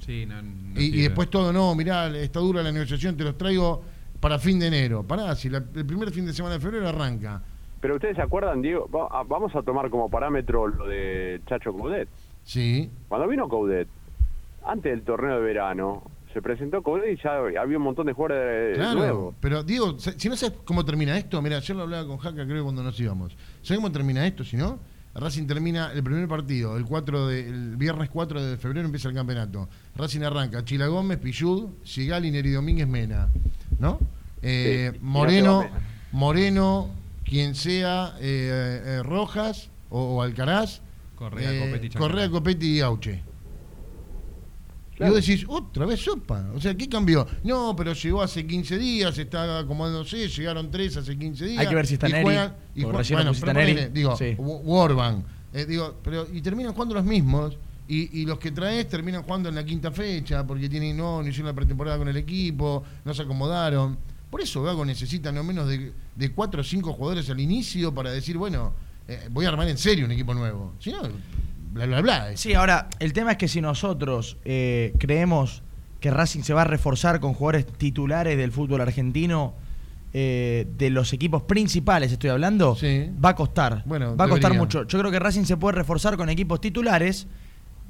[0.05, 3.81] Sí, no, no y, después todo, no, mirá, está dura la negociación, te los traigo
[4.19, 5.03] para fin de enero.
[5.03, 7.41] Pará, si la- el primer fin de semana de febrero arranca.
[7.81, 11.73] Pero ustedes se acuerdan, Diego, Va- a- vamos a tomar como parámetro lo de Chacho
[11.73, 12.07] Coudet.
[12.43, 13.87] Sí, Cuando vino Coudet,
[14.65, 16.03] antes del torneo de verano,
[16.35, 18.99] se presentó Coudet y ya había un montón de jugadores claro.
[18.99, 19.35] nuevos.
[19.39, 22.45] Pero, Diego, sa- si no sabes cómo termina esto, mira, ayer lo hablaba con Jaca,
[22.45, 23.37] creo, cuando nos íbamos.
[23.61, 24.43] ¿Sabes cómo termina esto?
[24.43, 24.77] Si no,
[25.13, 29.15] Racing termina el primer partido, el 4 de, el viernes 4 de febrero empieza el
[29.15, 29.69] campeonato.
[29.95, 33.29] Racing arranca Chila Gómez, Pillud, Sigali, Neri Domínguez, Mena.
[33.79, 33.97] ¿No?
[34.41, 35.65] Eh, Sí, Moreno.
[36.11, 36.89] Moreno,
[37.23, 40.81] quien sea, eh, eh, Rojas o, o Alcaraz.
[41.15, 41.97] Correa, eh, Copetti.
[41.97, 43.23] Correa, Copetti y Auche.
[44.95, 45.11] Claro.
[45.11, 46.45] Y vos decís, otra vez sopa.
[46.55, 47.27] O sea, ¿qué cambió?
[47.43, 51.59] No, pero llegó hace 15 días, está acomodándose, llegaron tres hace 15 días.
[51.59, 53.89] Hay que ver si está Neri, juegan- y porque jue- recién lo bueno, Neri.
[53.93, 54.35] digo, Sí.
[54.37, 55.25] Wa- Warban.
[55.53, 57.57] eh, digo, pero, y terminan jugando los mismos.
[57.87, 61.27] Y, y los que traes terminan jugando en la quinta fecha, porque tienen, no, no
[61.29, 63.95] hicieron la pretemporada con el equipo, no se acomodaron.
[64.31, 68.09] Por eso Gago necesita no menos de, de cuatro o cinco jugadores al inicio para
[68.11, 68.73] decir, bueno,
[69.07, 70.73] eh, voy a armar en serio un equipo nuevo.
[70.79, 70.99] Si no,
[71.75, 72.37] bla, bla, bla.
[72.37, 75.61] Sí, ahora, el tema es que si nosotros eh, creemos
[75.99, 79.53] que Racing se va a reforzar con jugadores titulares del fútbol argentino,
[80.13, 83.09] eh, de los equipos principales estoy hablando, Sí.
[83.23, 83.83] va a costar.
[83.85, 84.59] Bueno, va a costar debería.
[84.59, 84.83] mucho.
[84.87, 87.27] Yo creo que Racing se puede reforzar con equipos titulares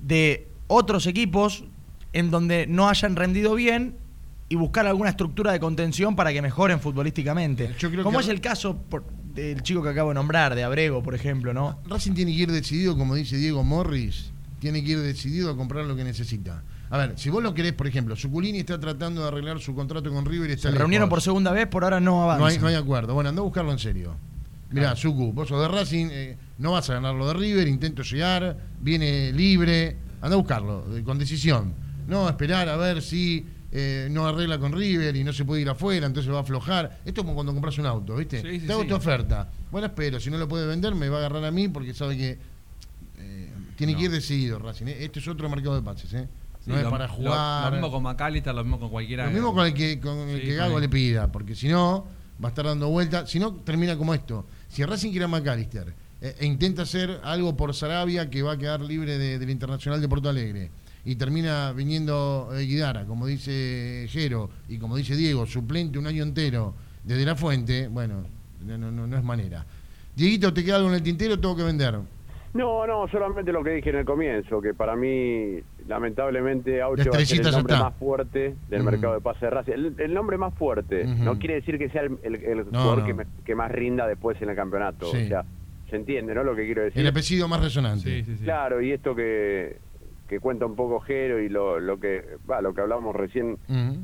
[0.01, 1.65] de otros equipos
[2.13, 3.95] en donde no hayan rendido bien
[4.49, 7.75] y buscar alguna estructura de contención para que mejoren futbolísticamente.
[8.01, 9.03] Como que- es el caso por-
[9.35, 11.79] del chico que acabo de nombrar, de Abrego, por ejemplo, ¿no?
[11.87, 15.85] Racing tiene que ir decidido, como dice Diego Morris, tiene que ir decidido a comprar
[15.85, 16.63] lo que necesita.
[16.89, 20.11] A ver, si vos lo querés, por ejemplo, Suculini está tratando de arreglar su contrato
[20.11, 20.79] con River y está Se lejos.
[20.79, 22.39] reunieron por segunda vez, por ahora no avanza.
[22.39, 23.13] no hay, no hay acuerdo.
[23.13, 24.15] Bueno, anda a buscarlo en serio.
[24.71, 28.01] Mirá, Sucu, vos sos de Racing, eh, no vas a ganar lo de River, intento
[28.03, 31.73] llegar, viene libre, anda a buscarlo, eh, con decisión.
[32.07, 33.45] No esperar a ver si
[33.77, 36.99] eh, no arregla con River y no se puede ir afuera, entonces va a aflojar.
[37.03, 38.41] Esto es como cuando compras un auto, ¿viste?
[38.41, 38.87] Sí, sí, Te hago sí.
[38.87, 39.49] tu oferta.
[39.69, 42.15] Bueno, espero, si no lo puede vender, me va a agarrar a mí porque sabe
[42.15, 42.37] que
[43.17, 43.99] eh, tiene No.
[43.99, 44.85] que ir decidido Racing.
[44.87, 44.97] ¿eh?
[45.03, 46.27] Este es otro mercado de pases, ¿eh?
[46.65, 47.65] No es lo- para jugar.
[47.65, 49.25] Lo, mismo con McAllister, lo mismo con cualquiera.
[49.25, 52.07] Lo mismo con el que, con el que Gago le pida, porque si no,
[52.43, 53.29] va a estar dando vueltas.
[53.29, 54.45] Si no, termina como esto.
[54.69, 58.57] Si Racing quiere a McAllister eh, e intenta hacer algo por Sarabia, que va a
[58.57, 60.71] quedar libre de- del Internacional de Porto Alegre,
[61.05, 66.23] y termina viniendo eh, Guidara, como dice Jero, y como dice Diego, suplente un año
[66.23, 68.23] entero desde la fuente, bueno,
[68.65, 69.63] no, no, no- no es manera.
[70.15, 71.39] Dieguito, ¿te queda algo en el tintero?
[71.39, 71.99] Tengo que vender.
[72.53, 75.57] No, no, solamente lo que dije en el comienzo, que para mí,
[75.89, 79.49] lamentablemente, Aucho La va a ser el nombre más fuerte del mercado de pase de
[79.51, 79.73] Racing.
[79.73, 82.99] El, el nombre más fuerte no quiere decir que sea el, el- el No, jugador
[82.99, 83.05] no.
[83.05, 85.11] Que, me- que más rinda después en el campeonato.
[85.11, 85.23] Sí.
[85.23, 85.43] O sea,
[85.89, 86.43] se entiende, ¿no?
[86.45, 86.99] Lo que quiero decir.
[87.01, 88.03] El apellido más resonante.
[88.09, 88.43] Sí, sí, sí.
[88.45, 89.77] Claro, y esto que,
[90.27, 93.59] que cuenta un poco Jero y lo, lo que va, lo que hablábamos recién,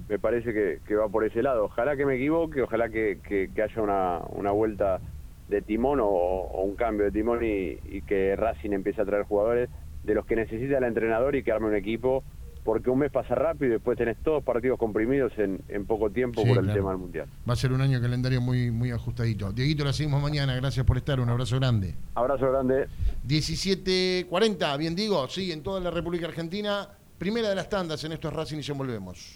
[0.07, 1.65] me parece que, que va por ese lado.
[1.65, 5.01] Ojalá que me equivoque, ojalá que, que- que haya una, una vuelta
[5.47, 9.23] de timón o, o un cambio de timón y, y que Racing empiece a traer
[9.23, 9.69] jugadores
[10.03, 12.23] de los que necesita el entrenador y que arme un equipo,
[12.63, 16.41] porque un mes pasa rápido y después tenés todos partidos comprimidos en, en poco tiempo
[16.41, 16.79] Sí, por el claro.
[16.79, 17.27] tema del Mundial.
[17.49, 19.51] Va a ser un año calendario muy, muy ajustadito.
[19.51, 20.55] Dieguito, la seguimos mañana.
[20.55, 21.19] Gracias por estar.
[21.19, 21.95] Un abrazo grande.
[22.15, 22.87] Abrazo grande.
[23.27, 26.87] 17.40, bien digo, sí, en toda la República Argentina.
[27.17, 29.35] Primera de las tandas en estos Racing y ya volvemos.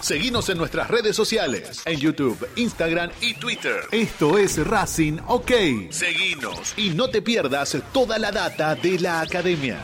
[0.00, 3.80] Seguinos en nuestras redes sociales, en YouTube, Instagram y Twitter.
[3.92, 5.52] Esto es Racing OK.
[5.90, 9.78] Seguinos y no te pierdas toda la data de la academia.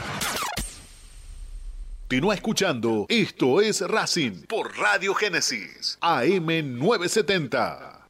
[2.11, 6.45] Continúa escuchando Esto es Racing por Radio Génesis, AM
[6.77, 8.09] 970.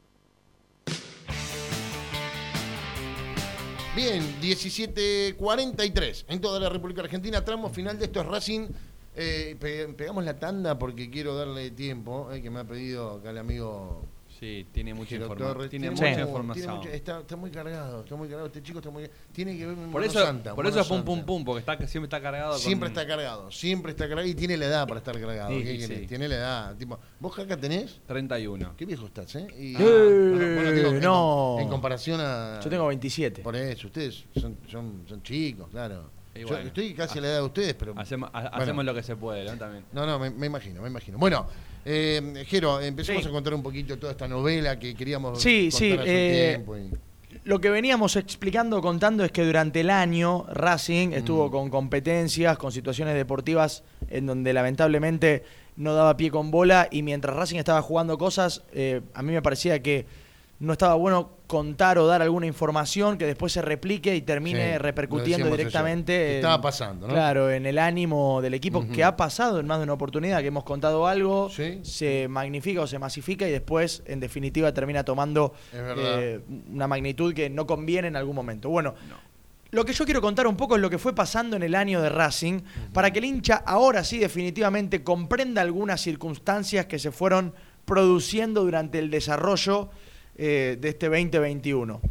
[3.95, 8.69] Bien, 17.43 en toda la República Argentina, tramo final de estos Racing
[9.15, 13.29] Eh, pe- pegamos la tanda porque quiero darle tiempo, eh, que me ha pedido acá
[13.29, 14.03] el amigo
[14.41, 15.69] Sí, tiene mucha, Torres.
[15.69, 16.65] tiene Tiene mucha información.
[16.65, 18.47] tiene mucha- está, está muy cargado, está muy cargado.
[18.47, 20.81] Este chico está muy Tiene que ver con por Mano eso, Santa, por Mano eso
[20.81, 21.25] es pum pum Santa.
[21.27, 22.57] pum, porque está, siempre está cargado.
[22.57, 25.51] Siempre con- está cargado, siempre está cargado y tiene la edad para estar cargado.
[25.51, 25.87] Sí, ¿Qué sí.
[25.87, 26.07] querés?
[26.07, 26.75] Tiene la edad.
[26.75, 28.01] Tipo, ¿Vos acá tenés?
[28.07, 28.73] 31.
[28.75, 29.45] Qué viejo estás, ¿eh?
[29.59, 31.57] Y- Eh, bueno, bueno, digo, en- no.
[31.59, 32.59] En, comparación a.
[32.63, 33.43] Yo tengo 27.
[33.43, 36.09] Por eso, ustedes son, son, son chicos, claro.
[36.33, 36.67] Y Yo bueno.
[36.67, 37.93] estoy casi a la edad de ustedes, pero.
[37.97, 38.57] Hacemos, ha- Bueno.
[38.57, 39.57] hacemos lo que se puede, ¿no?
[39.57, 39.83] También.
[39.91, 41.17] No, no, me, me imagino, me imagino.
[41.17, 41.45] Bueno,
[41.83, 43.27] eh, Jero, empecemos Sí.
[43.29, 46.77] a contar un poquito toda esta novela que queríamos Sí, contar sí, hace eh, tiempo.
[46.77, 46.91] y-
[47.43, 51.51] Lo que veníamos explicando, contando, es que durante el año Racing estuvo Mm.
[51.51, 55.43] con competencias, con situaciones deportivas en donde lamentablemente
[55.77, 59.41] no daba pie con bola y mientras Racing estaba jugando cosas, eh, a mí me
[59.41, 60.05] parecía que
[60.61, 64.77] no estaba bueno contar o dar alguna información que después se replique y termine Sí,
[64.77, 66.29] repercutiendo directamente.
[66.33, 67.13] en- estaba pasando, ¿no?
[67.13, 70.47] Claro, en el ánimo del equipo que ha pasado en más de una oportunidad, que
[70.47, 71.79] hemos contado algo, Sí.
[71.81, 76.39] se magnifica o se masifica y después, en definitiva, termina tomando eh,
[76.71, 78.69] una magnitud que no conviene en algún momento.
[78.69, 78.93] Bueno,
[79.71, 82.01] lo que yo quiero contar un poco es lo que fue pasando en el año
[82.01, 82.61] de Racing,
[82.93, 87.53] para que el hincha ahora sí definitivamente comprenda algunas circunstancias que se fueron
[87.85, 89.89] produciendo durante el desarrollo
[90.35, 92.01] eh, de este 2021.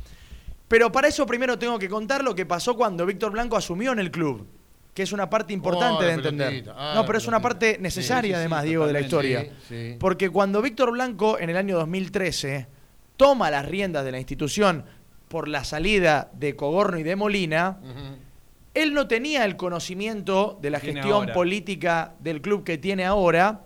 [0.68, 3.98] Pero para eso primero tengo que contar lo que pasó cuando Víctor Blanco asumió en
[3.98, 4.46] el club,
[4.94, 6.64] que es una parte importante Oh, de entender.
[6.76, 9.46] Ah, no, pero es una parte necesaria sí, sí, además, Diego, de la historia.
[9.98, 12.66] Porque cuando Víctor Blanco en el año 2013
[13.16, 14.84] toma las riendas de la institución
[15.28, 17.78] por la salida de Cogorno y de Molina,
[18.74, 21.34] él no tenía el conocimiento de la Tiene gestión ahora.
[21.34, 23.62] política del club que tiene ahora,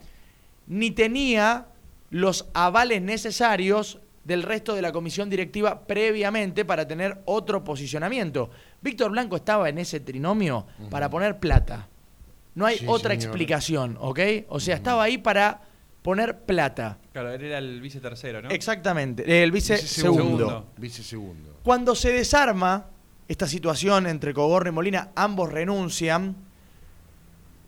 [0.67, 1.67] ni tenía
[2.11, 8.51] los avales necesarios del resto de la comisión directiva previamente para tener otro posicionamiento.
[8.81, 11.89] Víctor Blanco estaba en ese trinomio para poner plata.
[12.55, 13.25] No hay Sí, otra señor.
[13.25, 14.21] explicación, ¿ok?
[14.49, 15.61] O sea, estaba ahí para
[16.03, 16.99] poner plata.
[17.13, 18.51] Claro, él era el vice tercero, ¿no?
[18.51, 20.23] Exactamente, el vice, Vice segundo.
[20.39, 20.67] segundo.
[20.79, 21.59] Vice segundo.
[21.63, 22.87] Cuando se desarma
[23.27, 26.37] esta situación entre Cogorno y Molina, ambos renuncian.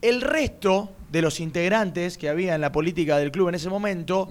[0.02, 4.28] El resto de los integrantes que había en la política del club en ese momento.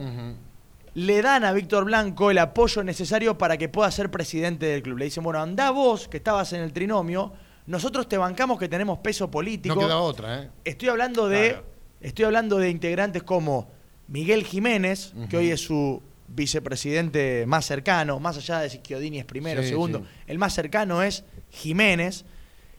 [0.96, 4.98] Le dan a Víctor Blanco el apoyo necesario para que pueda ser presidente del club.
[4.98, 7.34] Le dicen, bueno, andá vos, que estabas en el trinomio,
[7.68, 9.76] nosotros te bancamos que tenemos peso político.
[9.76, 10.50] No queda otra, ¿eh?
[10.64, 11.66] Estoy hablando de, Claro.
[12.02, 13.70] estoy hablando de integrantes como
[14.08, 19.26] Miguel Jiménez, que hoy es su vicepresidente más cercano, más allá de si Chiodini es
[19.26, 20.06] primero, Sí, segundo, sí.
[20.28, 22.24] el más cercano es Jiménez.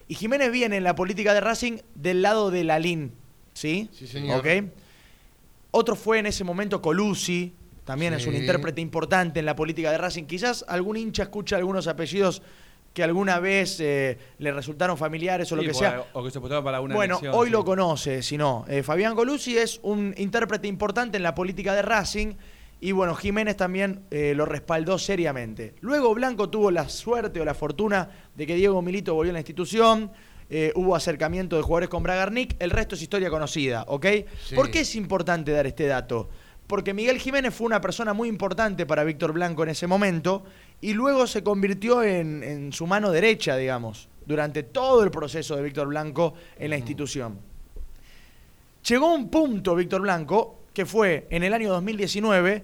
[0.09, 3.13] Y Jiménez viene en la política de Racing del lado de Lalín,
[3.53, 3.91] ¿sí?
[3.93, 4.41] Sí, señor.
[4.41, 4.47] ¿Ok?
[5.73, 7.55] Otro fue en ese momento Colusi,
[7.87, 10.25] también es un intérprete importante en la política de Racing.
[10.25, 12.43] Quizás algún hincha escucha algunos apellidos
[12.93, 16.05] que alguna vez eh, le resultaron familiares o lo que sea.
[16.13, 17.53] O que se para una Bueno, elección, hoy sí.
[17.53, 18.65] lo conoce, si no.
[18.69, 22.35] Eh, Fabián Colucci es un intérprete importante en la política de Racing
[22.81, 25.75] y bueno, Jiménez también eh, lo respaldó seriamente.
[25.81, 29.41] Luego Blanco tuvo la suerte o la fortuna de que Diego Milito volvió a la
[29.41, 30.11] institución.
[30.75, 34.07] hubo acercamiento de jugadores con Bragarnik, el resto es historia conocida, ¿ok?
[34.57, 36.31] ¿Por qué es importante dar este dato?
[36.67, 40.45] Porque Miguel Jiménez fue una persona muy importante para Víctor Blanco en ese momento
[40.81, 45.63] y luego se convirtió en, en su mano derecha, digamos, durante todo el proceso de
[45.63, 47.39] Víctor Blanco en la institución.
[48.89, 52.63] Llegó un punto Víctor Blanco, que fue en el año 2019,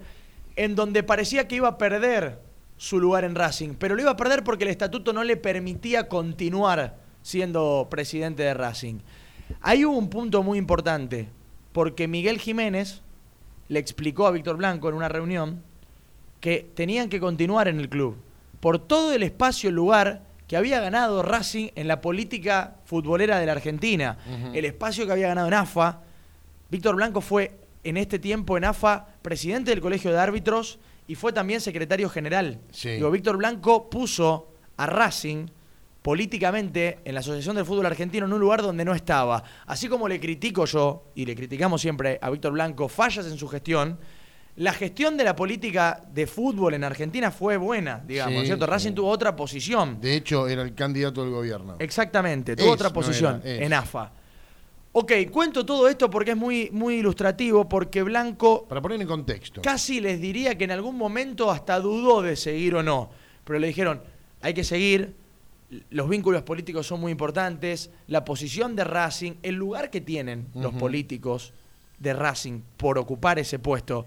[0.55, 2.39] en donde parecía que iba a perder
[2.77, 6.07] su lugar en Racing, pero lo iba a perder porque el estatuto no le permitía
[6.07, 8.99] continuar siendo presidente de Racing.
[9.61, 11.29] Ahí hubo un punto muy importante,
[11.71, 13.02] porque Miguel Jiménez
[13.73, 15.63] le explicó a Víctor Blanco en una reunión
[16.39, 18.15] que tenían que continuar en el club
[18.59, 23.47] por todo el espacio, el lugar que había ganado Racing en la política futbolera de
[23.47, 24.17] la Argentina,
[24.53, 26.01] el espacio que había ganado en AFA.
[26.69, 31.33] Víctor Blanco fue en este tiempo en AFA presidente del Colegio de Árbitros y fue
[31.33, 32.59] también secretario general.
[32.71, 32.89] Sí.
[32.91, 35.47] Digo, Víctor Blanco puso a Racing
[36.03, 39.43] políticamente en la Asociación del Fútbol Argentino en un lugar donde no estaba.
[39.65, 43.47] Así como le critico yo, y le criticamos siempre a Víctor Blanco, fallas en su
[43.47, 43.97] gestión,
[44.57, 48.65] la gestión de la política de fútbol en Argentina fue buena, digamos, Sí, ¿cierto?
[48.65, 48.71] sí.
[48.71, 49.99] Racing tuvo otra posición.
[49.99, 51.77] De hecho, era el candidato del gobierno.
[51.79, 54.11] Exactamente, tuvo Es, otra no posición era, en AFA.
[54.91, 59.61] Ok, cuento todo esto porque es muy, muy ilustrativo, porque Blanco Para poner en contexto.
[59.63, 63.09] casi les diría que en algún momento hasta dudó de seguir o no,
[63.43, 64.03] pero le dijeron,
[64.41, 65.15] hay que seguir,
[65.89, 70.73] los vínculos políticos son muy importantes, la posición de Racing, el lugar que tienen los
[70.73, 71.53] políticos
[71.99, 74.05] de Racing por ocupar ese puesto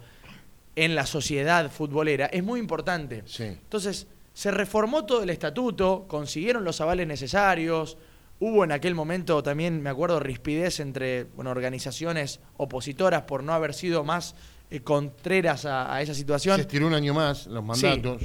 [0.75, 3.23] en la sociedad futbolera es muy importante.
[3.27, 3.45] Sí.
[3.45, 7.97] Entonces, se reformó todo el estatuto, consiguieron los avales necesarios,
[8.39, 13.73] Hubo en aquel momento también, me acuerdo, rispidez entre bueno, organizaciones opositoras por no haber
[13.73, 14.35] sido más
[14.71, 16.57] eh, contreras a, a esa situación.
[16.57, 18.23] Se estiró un año más los mandatos.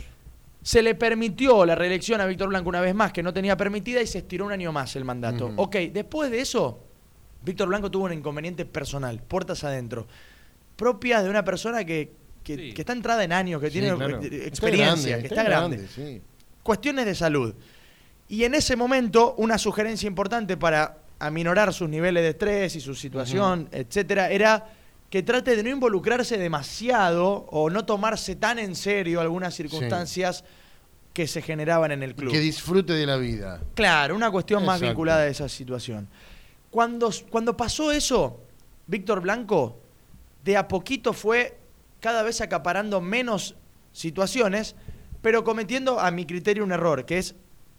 [0.63, 4.01] Se le permitió la reelección a Víctor Blanco una vez más, que no tenía permitida,
[4.01, 5.51] y se estiró un año más el mandato.
[5.55, 6.79] Ok, después de eso,
[7.43, 10.07] Víctor Blanco tuvo un inconveniente personal, puertas adentro,
[10.75, 12.11] propia de una persona que,
[12.43, 12.73] que- Sí.
[12.73, 14.21] que está entrada en años, que Sí, tiene claro.
[14.21, 15.87] eh, Está experiencia, grande, que está, grande.
[15.87, 16.21] sí.
[16.63, 17.55] Cuestiones de salud.
[18.29, 22.93] Y en ese momento, una sugerencia importante para aminorar sus niveles de estrés y su
[22.95, 24.65] situación, etcétera, era
[25.11, 30.45] que trate de no involucrarse demasiado o no tomarse tan en serio algunas circunstancias
[31.11, 32.31] que se generaban en el club.
[32.31, 33.61] Que disfrute de la vida.
[33.75, 36.07] Claro, una cuestión más vinculada a esa situación.
[36.69, 38.39] Cuando, cuando pasó eso,
[38.87, 39.77] Víctor Blanco
[40.45, 41.57] de a poquito fue
[41.99, 43.55] cada vez acaparando menos
[43.91, 44.77] situaciones,
[45.21, 47.35] pero cometiendo a mi criterio un error, que es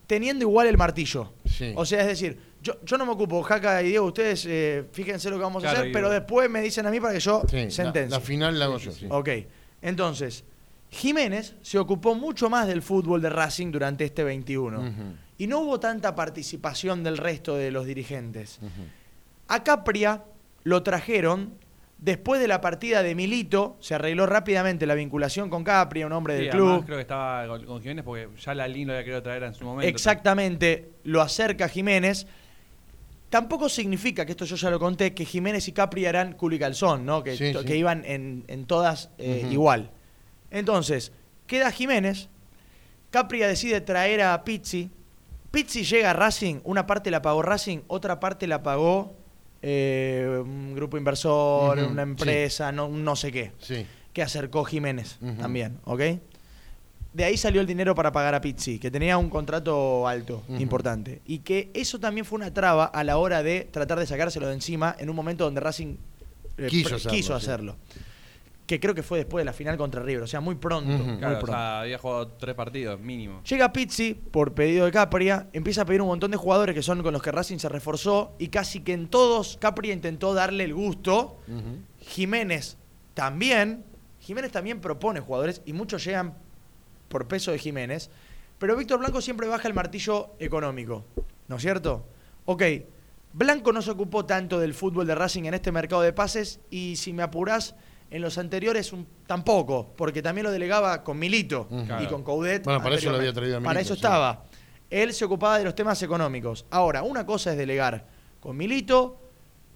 [0.06, 1.32] teniendo igual el martillo.
[1.62, 1.72] Sí.
[1.76, 5.30] O sea, es decir, yo, yo no me ocupo, Jaca y Diego, ustedes eh, fíjense
[5.30, 7.56] lo que vamos a hacer, pero después me dicen a mí para que yo Sí,
[7.64, 8.10] la, sentencie.
[8.10, 9.06] la final la hago yo, sí.
[9.08, 9.28] Ok,
[9.80, 10.44] entonces,
[10.90, 14.78] Jiménez se ocupó mucho más del fútbol de Racing durante este 21.
[14.80, 14.90] Ujú,
[15.38, 18.58] Y no hubo tanta participación del resto de los dirigentes.
[18.60, 18.70] ujú.
[19.48, 20.24] A Capria
[20.64, 21.54] lo trajeron
[22.04, 26.34] después de la partida de Milito, se arregló rápidamente la vinculación con Capria, un hombre
[26.36, 26.84] Sí, del además club.
[26.86, 29.54] creo que estaba con, con Jiménez porque ya la Lin lo había querido traer en
[29.54, 29.88] su momento.
[29.88, 32.26] Exactamente, lo acerca Jiménez.
[33.30, 36.58] Tampoco significa, que esto yo ya lo conté, que Jiménez y Capri eran culo y
[36.58, 37.22] calzón, ¿no?
[37.22, 37.72] Que, Sí, sí.
[37.74, 39.90] iban en, en todas eh, igual.
[40.50, 41.12] Entonces,
[41.46, 42.28] queda Jiménez.
[43.10, 44.90] Capria decide traer a Pizzi.
[45.50, 49.14] Pizzi llega a Racing, una parte la pagó Racing, otra parte la pagó
[49.62, 52.10] eh, un grupo inversor, una sí.
[52.10, 53.86] empresa, no, un no sé qué, Sí.
[54.12, 56.00] que acercó Jiménez también, ¿ok?
[57.12, 61.20] De ahí salió el dinero para pagar a Pizzi, que tenía un contrato alto, importante.
[61.26, 64.54] Y que eso también fue una traba a la hora de tratar de sacárselo de
[64.54, 65.96] encima en un momento donde Racing
[66.56, 67.42] eh, Quiso hacerlo, quiso sí.
[68.72, 70.88] Que creo que fue después de la final contra River, o sea, muy pronto.
[71.04, 71.52] Muy Claro, o pronto.
[71.52, 73.42] sea, había jugado tres partidos, mínimo.
[73.42, 77.02] Llega Pizzi por pedido de Capria, empieza a pedir un montón de jugadores que son
[77.02, 80.72] con los que Racing se reforzó y casi que en todos Capria intentó darle el
[80.72, 81.36] gusto.
[82.00, 82.78] Jiménez
[83.12, 83.84] también.
[84.20, 86.32] Jiménez también propone jugadores y muchos llegan
[87.10, 88.08] por peso de Jiménez.
[88.58, 91.04] Pero Víctor Blanco siempre baja el martillo económico.
[91.46, 92.06] ¿No es cierto?
[92.46, 92.62] Ok,
[93.34, 96.96] Blanco no se ocupó tanto del fútbol de Racing en este mercado de pases y
[96.96, 97.74] si me apurás,
[98.12, 101.66] en los anteriores un- tampoco, porque también lo delegaba con Milito
[102.00, 102.62] y con Coudet.
[102.64, 103.98] Bueno, para eso lo había traído a Para Milito, eso sí.
[104.06, 104.44] estaba.
[104.90, 106.66] Él se ocupaba de los temas económicos.
[106.70, 108.06] Ahora, una cosa es delegar
[108.38, 109.18] con Milito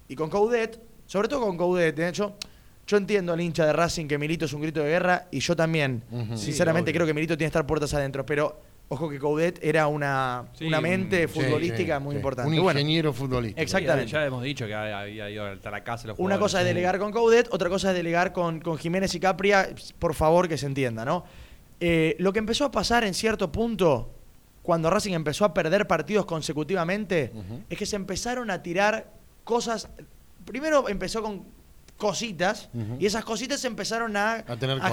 [0.07, 1.97] y con Coudet, sobre todo con Coudet.
[1.97, 2.11] ¿eh?
[2.13, 2.35] Yo,
[2.85, 5.55] yo entiendo al hincha de Racing que Milito es un grito de guerra y yo
[5.55, 6.03] también.
[6.35, 9.87] Sinceramente Sí, creo que Milito tiene que estar puertas adentro, pero ojo que Coudet era
[9.87, 12.17] una, Sí, una mente un- futbolística sí, muy sí.
[12.17, 12.49] importante.
[12.49, 13.61] Un Bueno, ingeniero futbolístico.
[13.61, 14.11] Exactamente.
[14.11, 16.97] Ya hemos dicho que había ido hasta la casa de los una cosa es delegar
[16.99, 19.69] con Coudet, otra cosa es delegar con, con Jiménez y Capria,
[19.99, 21.25] por favor que se entienda, ¿no?
[21.79, 24.11] Eh, lo que empezó a pasar en cierto punto,
[24.63, 27.31] cuando Racing empezó a perder partidos consecutivamente,
[27.69, 29.11] es que se empezaron a tirar
[29.43, 29.87] cosas.
[30.45, 31.43] Primero empezó con
[31.97, 32.69] cositas,
[32.99, 34.91] y esas cositas empezaron a, A tener cosas.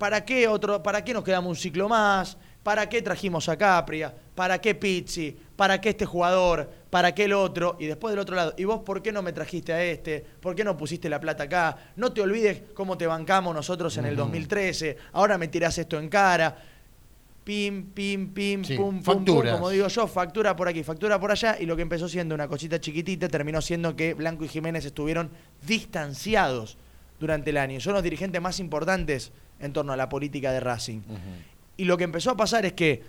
[0.00, 0.82] ¿Para qué otro?
[0.82, 2.38] ¿Para qué nos quedamos un ciclo más?
[2.62, 4.14] ¿Para qué trajimos a Capria?
[4.34, 5.36] ¿Para qué Pizzi?
[5.54, 6.70] ¿Para qué este jugador?
[6.88, 7.76] ¿Para qué el otro?
[7.78, 10.24] Y después del otro lado, ¿y vos por qué no me trajiste a este?
[10.40, 11.76] ¿Por qué no pusiste la plata acá?
[11.96, 14.22] No te olvides cómo te bancamos nosotros en el Ujú.
[14.22, 14.96] 2013.
[15.12, 16.56] Ahora me tirás esto en cara.
[17.44, 21.30] Pim, pim, pim, Sí, pum, pum, pum, como digo yo, factura por aquí, factura por
[21.30, 24.86] allá, y lo que empezó siendo una cosita chiquitita terminó siendo que Blanco y Jiménez
[24.86, 25.30] estuvieron
[25.66, 26.78] distanciados
[27.20, 27.78] durante el año.
[27.80, 31.02] Son los dirigentes más importantes en torno a la política de Racing.
[31.76, 33.02] Y lo que empezó a pasar es que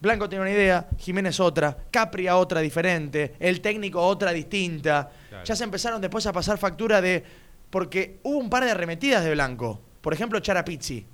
[0.00, 5.10] Blanco tenía una idea, Jiménez otra, Capria otra diferente, el técnico otra distinta.
[5.28, 5.44] Claro.
[5.44, 7.22] Ya se empezaron después a pasar factura de.
[7.68, 9.80] Porque hubo un par de arremetidas de Blanco.
[10.00, 11.04] Por ejemplo, echar a Pizzi.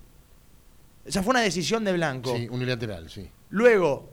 [1.05, 2.37] Esa fue una decisión de Blanco.
[2.37, 3.29] Sí, unilateral, sí.
[3.51, 4.11] Luego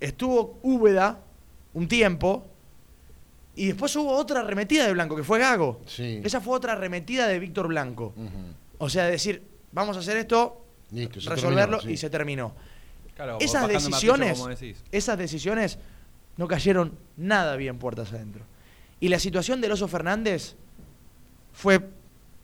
[0.00, 1.20] estuvo Úbeda
[1.74, 2.46] un tiempo.
[3.56, 5.80] Y después hubo otra arremetida de Blanco, que fue Gago.
[5.86, 6.20] Sí.
[6.24, 8.14] Esa fue otra arremetida de Víctor Blanco.
[8.78, 9.42] O sea, decir,
[9.72, 11.92] vamos a hacer esto, Listo, se resolverlo terminó, sí.
[11.92, 12.54] y se terminó.
[13.14, 14.42] Claro, Esas decisiones,
[14.90, 15.78] esas decisiones
[16.36, 18.44] no cayeron nada bien puertas adentro.
[18.98, 20.56] Y la situación del Oso Fernández
[21.52, 21.80] fue,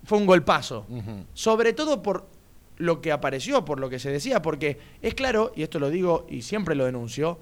[0.04, 0.86] fue un golpazo.
[1.34, 2.28] Sobre todo por
[2.76, 6.26] lo que apareció, por lo que se decía, porque es claro, y esto lo digo
[6.30, 7.38] y siempre lo denuncio,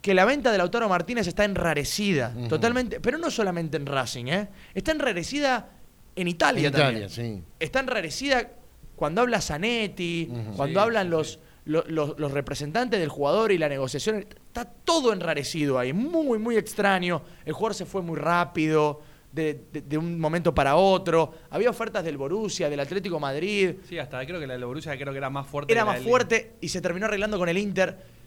[0.00, 4.48] que la venta de Lautaro Martínez está enrarecida, totalmente, pero no solamente en Racing, ¿eh?
[4.74, 5.70] está enrarecida
[6.14, 7.04] en Italia En también.
[7.04, 7.42] Italia, sí.
[7.58, 8.48] Está enrarecida
[8.96, 11.38] cuando habla Zanetti, cuando Sí, hablan sí, los,
[11.86, 11.92] sí.
[12.18, 17.22] los representantes del jugador y la negociación, está todo enrarecido ahí, muy, muy extraño.
[17.44, 19.00] El jugador se fue muy rápido,
[19.32, 21.34] de, de- de un momento para otro.
[21.50, 25.12] Había ofertas del Borussia, del Atlético Madrid, Sí, hasta creo que la de Borussia creo
[25.12, 25.72] que era más fuerte.
[25.72, 28.17] era más del- fuerte y se terminó arreglando con el Inter.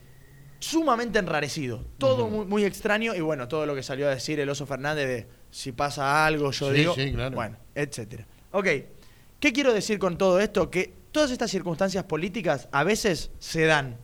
[0.62, 4.48] Sumamente enrarecido, todo muy, muy extraño y bueno, todo lo que salió a decir el
[4.48, 7.36] Oso Fernández de si pasa algo, yo Sí, digo, sí, claro.
[7.36, 8.28] bueno, etcétera.
[8.52, 8.68] Ok,
[9.40, 10.70] ¿qué quiero decir con todo esto?
[10.70, 13.98] Que todas estas circunstancias políticas a veces se dan.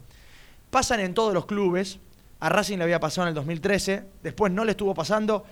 [0.72, 1.99] Pasan en todos los clubes,
[2.39, 5.45] a Racing le había pasado en el 2013, después no le estuvo pasando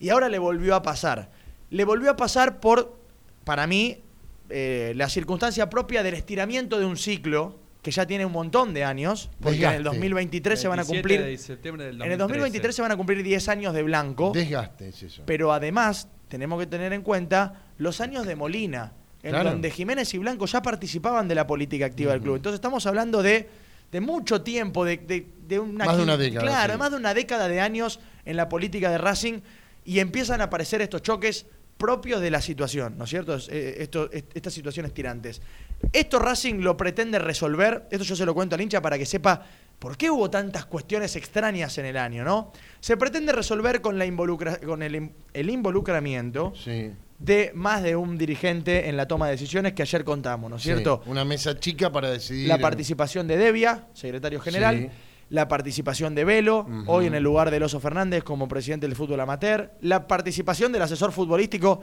[0.00, 1.30] y ahora le volvió a pasar.
[1.70, 2.98] Le volvió a pasar por,
[3.44, 4.02] para mí,
[4.50, 8.84] eh, la circunstancia propia del estiramiento de un ciclo que ya tiene un montón de
[8.84, 9.82] años, porque en el Desgaste.
[9.98, 11.22] 2023 se van a 27 cumplir...
[11.30, 14.88] de septiembre del En el 2023 se van a cumplir 10 años de Blanco, Desgaste
[14.88, 15.22] es eso.
[15.26, 18.92] pero además tenemos que tener en cuenta los años de Molina,
[19.24, 19.50] en Claro.
[19.50, 22.36] donde Jiménez y Blanco ya participaban de la política activa del club.
[22.36, 23.48] Entonces estamos hablando de,
[23.90, 25.84] de mucho tiempo, de, de- de una...
[25.84, 26.78] Más de quin- una década, Claro, sí.
[26.78, 29.40] más de una década de años en la política de Racing
[29.84, 33.36] y empiezan a aparecer estos choques propios de la situación, ¿no es cierto?
[33.48, 35.42] Eh, esto- est- estas situaciones tirantes.
[35.92, 39.42] Esto Racing lo pretende resolver, esto yo se lo cuento al hincha para que sepa
[39.78, 42.52] por qué hubo tantas cuestiones extrañas en el año, ¿no?
[42.80, 46.92] Se pretende resolver con, la involucra- con el, el involucramiento Sí.
[47.18, 50.62] de más de un dirigente en la toma de decisiones que ayer contamos, ¿no es
[50.62, 51.02] cierto?
[51.06, 52.46] Una mesa chica para decidir.
[52.48, 54.88] La participación de Devia, secretario general, Sí.
[55.30, 59.18] la participación de Velo, hoy en el lugar de Oso Fernández como presidente del fútbol
[59.20, 61.82] amateur, la participación del asesor futbolístico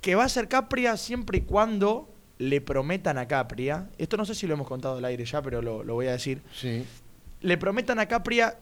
[0.00, 2.11] que va a ser Capria siempre y cuando
[2.48, 5.62] le prometan a Capria, esto no sé si lo hemos contado al aire ya, pero
[5.62, 6.84] lo, lo voy a decir, Sí.
[7.40, 8.56] le prometan a Capria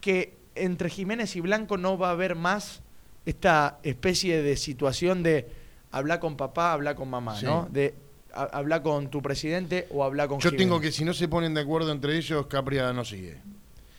[0.00, 2.80] que entre Jiménez y Blanco no va a haber más
[3.26, 5.46] esta especie de situación de
[5.90, 7.44] hablar con papá, hablar con mamá, Sí.
[7.46, 7.68] ¿no?
[7.70, 7.94] De
[8.34, 10.66] ha- hablar con tu presidente o hablar con Yo Jiménez.
[10.66, 13.36] tengo que, si no se ponen de acuerdo entre ellos, Capria no sigue.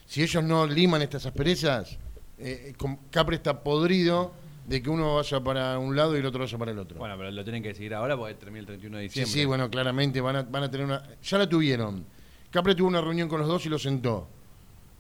[0.08, 1.98] Si ellos no liman estas asperezas,
[2.40, 4.34] eh, com- Capria está podrido
[4.66, 6.98] de que uno vaya para un lado y el otro vaya para el otro.
[6.98, 9.34] Bueno, pero lo tienen que decidir ahora porque termina el 31 de sí, diciembre.
[9.42, 11.04] sí, bueno, claramente van a, van a tener una...
[11.22, 12.06] Ya la tuvieron.
[12.50, 14.28] Capria tuvo una reunión con los dos y los sentó.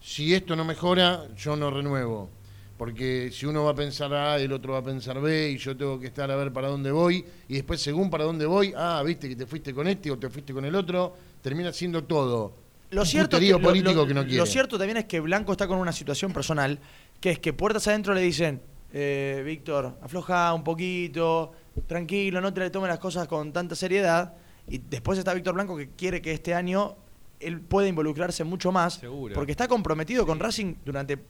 [0.02, 2.30] Si esto no mejora, yo no renuevo.
[2.78, 5.78] Porque si uno va a pensar A, el otro va a pensar B, y yo
[5.78, 9.02] tengo que estar a ver para dónde voy, y después según para dónde voy, ah,
[9.06, 12.56] viste que te fuiste con este o te fuiste con el otro, termina siendo todo.
[12.90, 14.38] Lo cierto, lo- político lo- que no quiere.
[14.38, 16.80] lo cierto también es que Blanco está con una situación personal,
[17.22, 18.62] que es que puertas adentro le dicen,
[18.94, 21.52] eh, Víctor, afloja un poquito,
[21.88, 24.34] tranquilo, no te le tomes las cosas con tanta seriedad.
[24.68, 26.96] Y después está Víctor Blanco que quiere que este año
[27.40, 29.34] él pueda involucrarse mucho más, Seguro.
[29.36, 31.26] porque está comprometido con Racing durante tres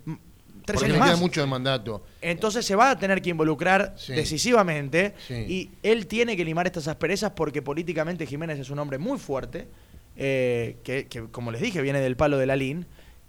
[0.66, 1.10] Porque años le más.
[1.10, 2.04] queda mucho de mandato.
[2.22, 4.14] Entonces se va a tener que involucrar Sí.
[4.14, 5.34] decisivamente Sí.
[5.34, 9.68] y él tiene que limar estas asperezas porque políticamente Jiménez es un hombre muy fuerte,
[10.16, 12.86] eh, que, que, como les dije viene del palo de la LIN.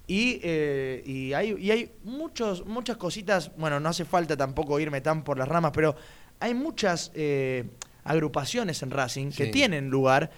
[0.07, 5.01] Y, eh, y hay, y hay muchos, muchas cositas, bueno, no hace falta tampoco irme
[5.01, 5.95] tan por las ramas, pero
[6.39, 7.63] hay muchas eh,
[8.03, 10.29] agrupaciones en Racing que tienen lugar,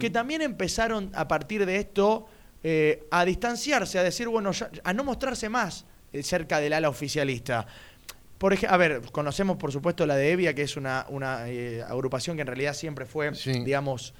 [0.00, 2.26] que también empezaron a partir de esto
[2.64, 5.84] eh, a distanciarse, a decir, bueno, ya- a no mostrarse más
[6.22, 7.66] cerca del ala oficialista.
[8.38, 11.44] Por ejemplo, a ver, conocemos por supuesto la de Evia, que es una, una
[11.88, 13.52] agrupación que en realidad siempre fue, Sí.
[13.64, 14.14] digamos,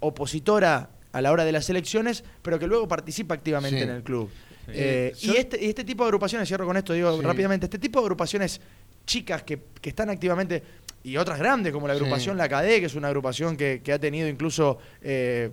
[0.00, 3.84] opositora a la hora de las elecciones, pero que luego participa activamente Sí.
[3.84, 4.28] en el club.
[4.66, 4.72] Sí.
[4.74, 7.22] Eh, Yo- y, este, y este tipo de agrupaciones, cierro con esto, digo Sí.
[7.22, 8.60] rápidamente, este tipo de agrupaciones
[9.06, 10.62] chicas que, que están activamente,
[11.02, 12.00] y otras grandes, como la Sí.
[12.00, 15.50] agrupación La Cadé, que es una agrupación que, que ha tenido incluso eh,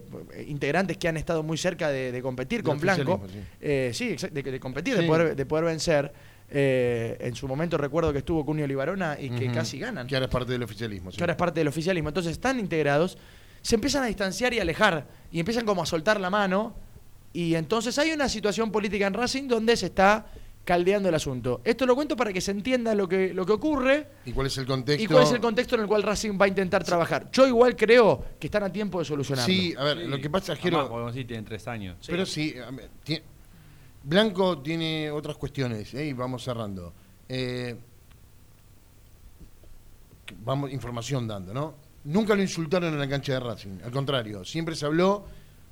[0.47, 3.21] integrantes que han estado muy cerca de, de competir con Blanco.
[3.31, 3.39] sí.
[3.61, 5.01] Eh, sí, de, de competir, Sí.
[5.01, 6.11] de, poder, de poder vencer.
[6.49, 10.05] Eh, en su momento recuerdo que estuvo Cunio Libarona y que casi ganan.
[10.07, 11.11] Que ahora es parte del oficialismo.
[11.11, 11.17] sí.
[11.17, 12.09] Que ahora es parte del oficialismo.
[12.09, 13.17] Entonces están integrados,
[13.65, 16.75] se empiezan a distanciar y alejar y empiezan como a soltar la mano.
[17.33, 20.27] Y entonces hay una situación política en Racing donde se está
[20.63, 21.61] caldeando el asunto.
[21.63, 24.57] Esto lo cuento para que se entienda lo que, lo que ocurre ¿Y cuál es
[24.59, 25.03] el contexto?
[25.03, 27.31] y cuál es el contexto en el cual Racing va a intentar trabajar.
[27.31, 29.51] Yo igual creo que están a tiempo de solucionarlo.
[29.51, 30.67] Sí, a ver, lo que pasa es que...
[30.67, 31.97] Además, porque sí, tienen tres años.
[32.05, 32.91] Pero sí, a ver,
[34.03, 36.05] Blanco tiene otras cuestiones, ¿eh?
[36.05, 36.93] y vamos cerrando.
[37.27, 37.75] Eh,
[40.43, 41.84] vamos, información dando, ¿no?
[42.05, 45.25] Nunca lo insultaron en la cancha de Racing, al contrario, siempre se habló,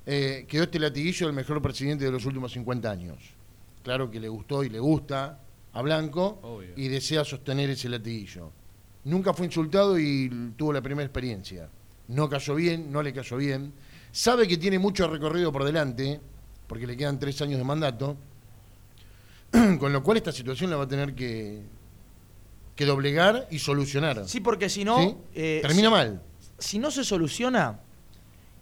[0.06, 3.18] eh, quedó este latiguillo del mejor presidente de los últimos 50 años.
[3.84, 5.40] Claro que le gustó y le gusta
[5.74, 6.74] a Blanco Obvio.
[6.76, 8.52] y desea sostener ese latiguillo.
[9.06, 11.70] Nunca fue insultado y tuvo la primera experiencia.
[12.08, 13.72] No cayó bien, no le cayó bien.
[14.12, 16.20] Sabe que tiene mucho recorrido por delante,
[16.68, 18.18] porque le quedan tres años de mandato,
[19.80, 21.62] con lo cual esta situación la va a tener que,
[22.76, 24.28] que doblegar y solucionar.
[24.28, 24.98] Sí, porque si no.
[25.00, 25.16] ¿Sí?
[25.36, 26.22] eh, Termina mal.
[26.58, 27.80] si no se soluciona,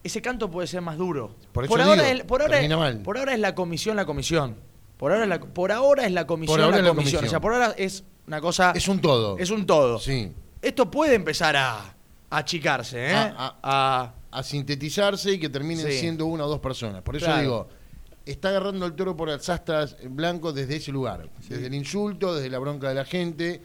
[0.04, 1.36] ese canto puede ser más duro.
[1.54, 3.00] Por eso ahora, digo, es, por, ahora, termina mal.
[3.04, 4.56] por ahora es la comisión la comisión.
[4.98, 7.20] Por ahora es la, por ahora es la comisión ahora la, es la comisión.
[7.22, 7.26] comisión.
[7.28, 8.72] O sea, por ahora es una cosa.
[8.76, 9.38] Es un todo.
[9.38, 10.00] Es un todo.
[10.00, 10.32] Sí.
[10.62, 11.94] Esto puede empezar a, a
[12.30, 13.14] achicarse, ¿eh?
[13.16, 16.00] A- A- A sintetizarse y que terminen Sí.
[16.00, 17.02] siendo una o dos personas.
[17.02, 17.42] Por eso Claro.
[17.42, 17.68] digo,
[18.26, 21.30] está agarrando el toro por las astas blanco desde ese lugar.
[21.50, 23.62] Desde el insulto, desde la bronca de la gente.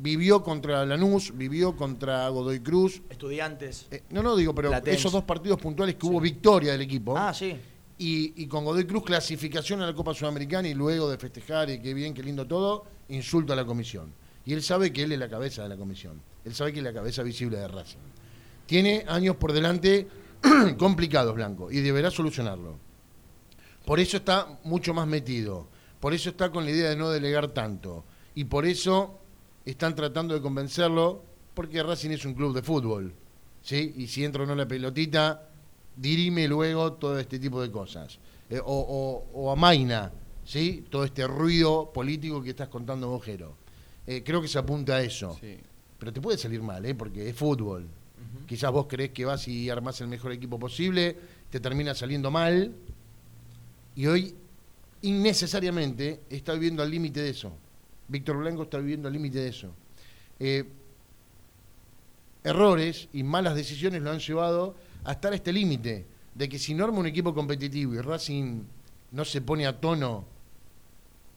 [0.00, 3.02] Vivió contra Lanús, vivió contra Godoy Cruz.
[3.10, 3.88] estudiantes.
[3.90, 4.98] Eh, no, no, digo, pero Platense.
[5.00, 7.16] esos dos partidos puntuales que hubo victoria del equipo.
[7.18, 7.56] Ah, sí.
[7.98, 11.80] Y, y con Godoy Cruz clasificación a la Copa Sudamericana y luego de festejar y
[11.80, 14.12] qué bien, qué lindo todo, insulto a la comisión.
[14.46, 16.22] Y él sabe que él es la cabeza de la comisión.
[16.44, 17.98] Él sabe que es la cabeza visible de Racing.
[18.66, 20.06] Tiene años por delante
[20.78, 22.78] complicados, Blanco, y deberá solucionarlo.
[23.84, 25.66] Por eso está mucho más metido.
[25.98, 28.04] Por eso está con la idea de no delegar tanto.
[28.34, 29.18] Y por eso
[29.70, 31.22] están tratando de convencerlo,
[31.54, 33.12] porque Racing es un club de fútbol.
[33.62, 33.94] ¿sí?
[33.96, 35.48] Y si entra o no la pelotita,
[35.96, 38.18] dirime luego todo este tipo de cosas.
[38.50, 38.64] Eh, o,
[39.34, 40.10] o- o amaina,
[40.44, 40.84] ¿sí?
[40.88, 43.54] Todo este ruido político que estás contando, Bojero.
[44.06, 45.36] Eh, creo que se apunta a eso.
[45.40, 45.58] Sí.
[45.98, 46.94] Pero te puede salir mal, ¿eh?
[46.94, 47.86] Porque es fútbol.
[48.46, 51.14] Quizás vos crees que vas y armás el mejor equipo posible,
[51.50, 52.72] te termina saliendo mal.
[53.96, 54.34] Y hoy,
[55.02, 57.52] innecesariamente, está viviendo al límite de eso.
[58.08, 59.72] Víctor Blanco está viviendo al límite de eso.
[60.40, 60.64] Eh,
[62.42, 66.74] errores y malas decisiones lo han llevado a estar a este límite de que si
[66.74, 68.62] no arma un equipo competitivo y Racing
[69.12, 70.24] no se pone a tono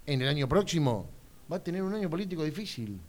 [0.05, 1.07] en el año próximo,
[1.51, 2.99] va a tener un año político difícil.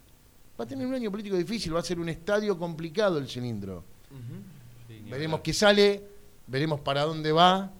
[0.59, 3.83] Va a tener un año político difícil, va a ser un estadio complicado el cilindro.
[4.87, 6.03] Sí, Veremos qué sale,
[6.47, 7.71] veremos para dónde va,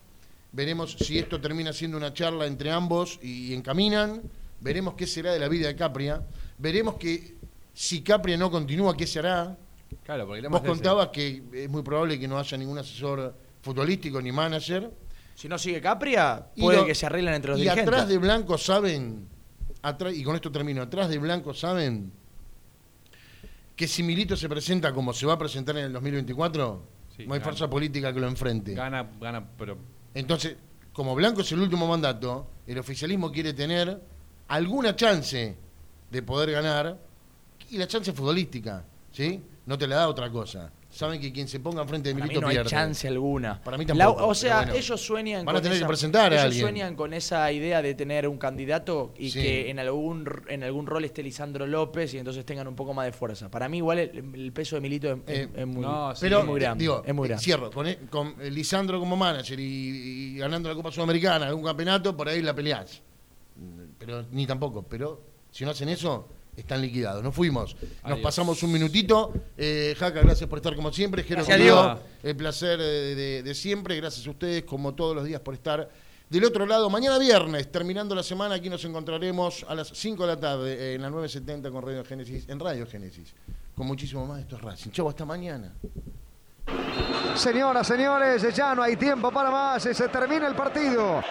[0.51, 4.21] veremos si esto termina siendo una charla entre ambos y, encaminan,
[4.63, 6.25] veremos qué será de la vida de Capria,
[6.57, 7.35] veremos que
[7.73, 9.57] si Capria no continúa, qué se hará.
[10.03, 14.31] Claro, porque Vos contabas que es muy probable que no haya ningún asesor futbolístico ni
[14.31, 14.91] manager.
[15.35, 17.87] Si no sigue Capria, Y puede lo- que se arreglen entre los y dirigentes.
[17.87, 19.27] atrás de Blanco saben,
[19.81, 22.11] atrás, y con esto termino, atrás de Blanco saben
[23.75, 26.83] que si Milito se presenta como se va a presentar en el 2024,
[27.15, 27.43] Sí, no hay gana.
[27.43, 28.73] fuerza política que lo enfrente.
[28.73, 29.77] Gana, gana, pero
[30.15, 30.55] Entonces,
[30.93, 33.99] como Blanco es el último mandato, el oficialismo quiere tener
[34.53, 35.55] alguna chance
[36.11, 36.97] de poder ganar,
[37.71, 39.41] y la chance futbolística, ¿sí?
[39.65, 40.71] No te la da otra cosa.
[40.91, 42.69] Saben que quien se ponga enfrente de Para mí Milito no hay pierde.
[42.69, 43.59] chance alguna.
[43.63, 44.73] Para mí La- tampoco, o sea, bueno.
[44.75, 46.61] ellos sueñan Van a con tener esa, que presentar a ellos alguien.
[46.61, 49.41] sueñan con esa idea de tener un candidato y Sí.
[49.41, 52.93] que en algún r- en algún rol esté Lisandro López y entonces tengan un poco
[52.93, 53.49] más de fuerza.
[53.49, 56.41] Para mí igual el, el peso de Milito es, Eh, es muy, no, sí, Pero,
[56.41, 56.83] es muy grande.
[56.83, 57.43] digo, es muy eh, grande.
[57.43, 61.63] cierro, con, eh, con eh, Lisandro como manager y, y ganando la Copa Sudamericana, algún
[61.63, 63.01] campeonato, por ahí la peleás.
[64.05, 64.83] Pero ni tampoco.
[64.83, 67.23] Pero si no hacen eso, están liquidados.
[67.23, 67.75] Nos fuimos.
[67.75, 68.19] Nos Adiós.
[68.19, 69.33] pasamos un minutito.
[69.57, 71.23] Eh, Jaca, gracias por estar como siempre.
[71.23, 71.99] Jero, Diego.
[72.21, 73.95] El placer de, de- de siempre.
[73.97, 75.89] Gracias a ustedes, como todos los días, por estar
[76.29, 76.89] del otro lado.
[76.89, 80.93] Mañana viernes, terminando la semana, aquí nos encontraremos a las 5 de la tarde eh,
[80.95, 83.33] en la 970 con Radio Génesis, en Radio Génesis.
[83.75, 84.91] Con muchísimo más de estos Racing.
[84.91, 85.73] Chau, hasta mañana.
[87.35, 89.83] Señoras, señores, ya no hay tiempo para más.
[89.83, 91.21] Se termina el partido.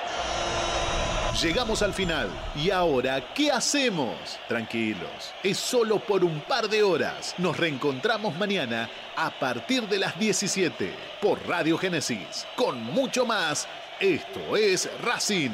[1.41, 2.29] Llegamos al final.
[2.55, 4.39] ¿Y ahora qué hacemos?
[4.49, 7.35] Tranquilos, es solo por un par de horas.
[7.39, 12.47] Nos reencontramos mañana a partir de las 17 por Radio Génesis.
[12.55, 13.67] Con mucho más,
[13.99, 15.53] esto es Racing.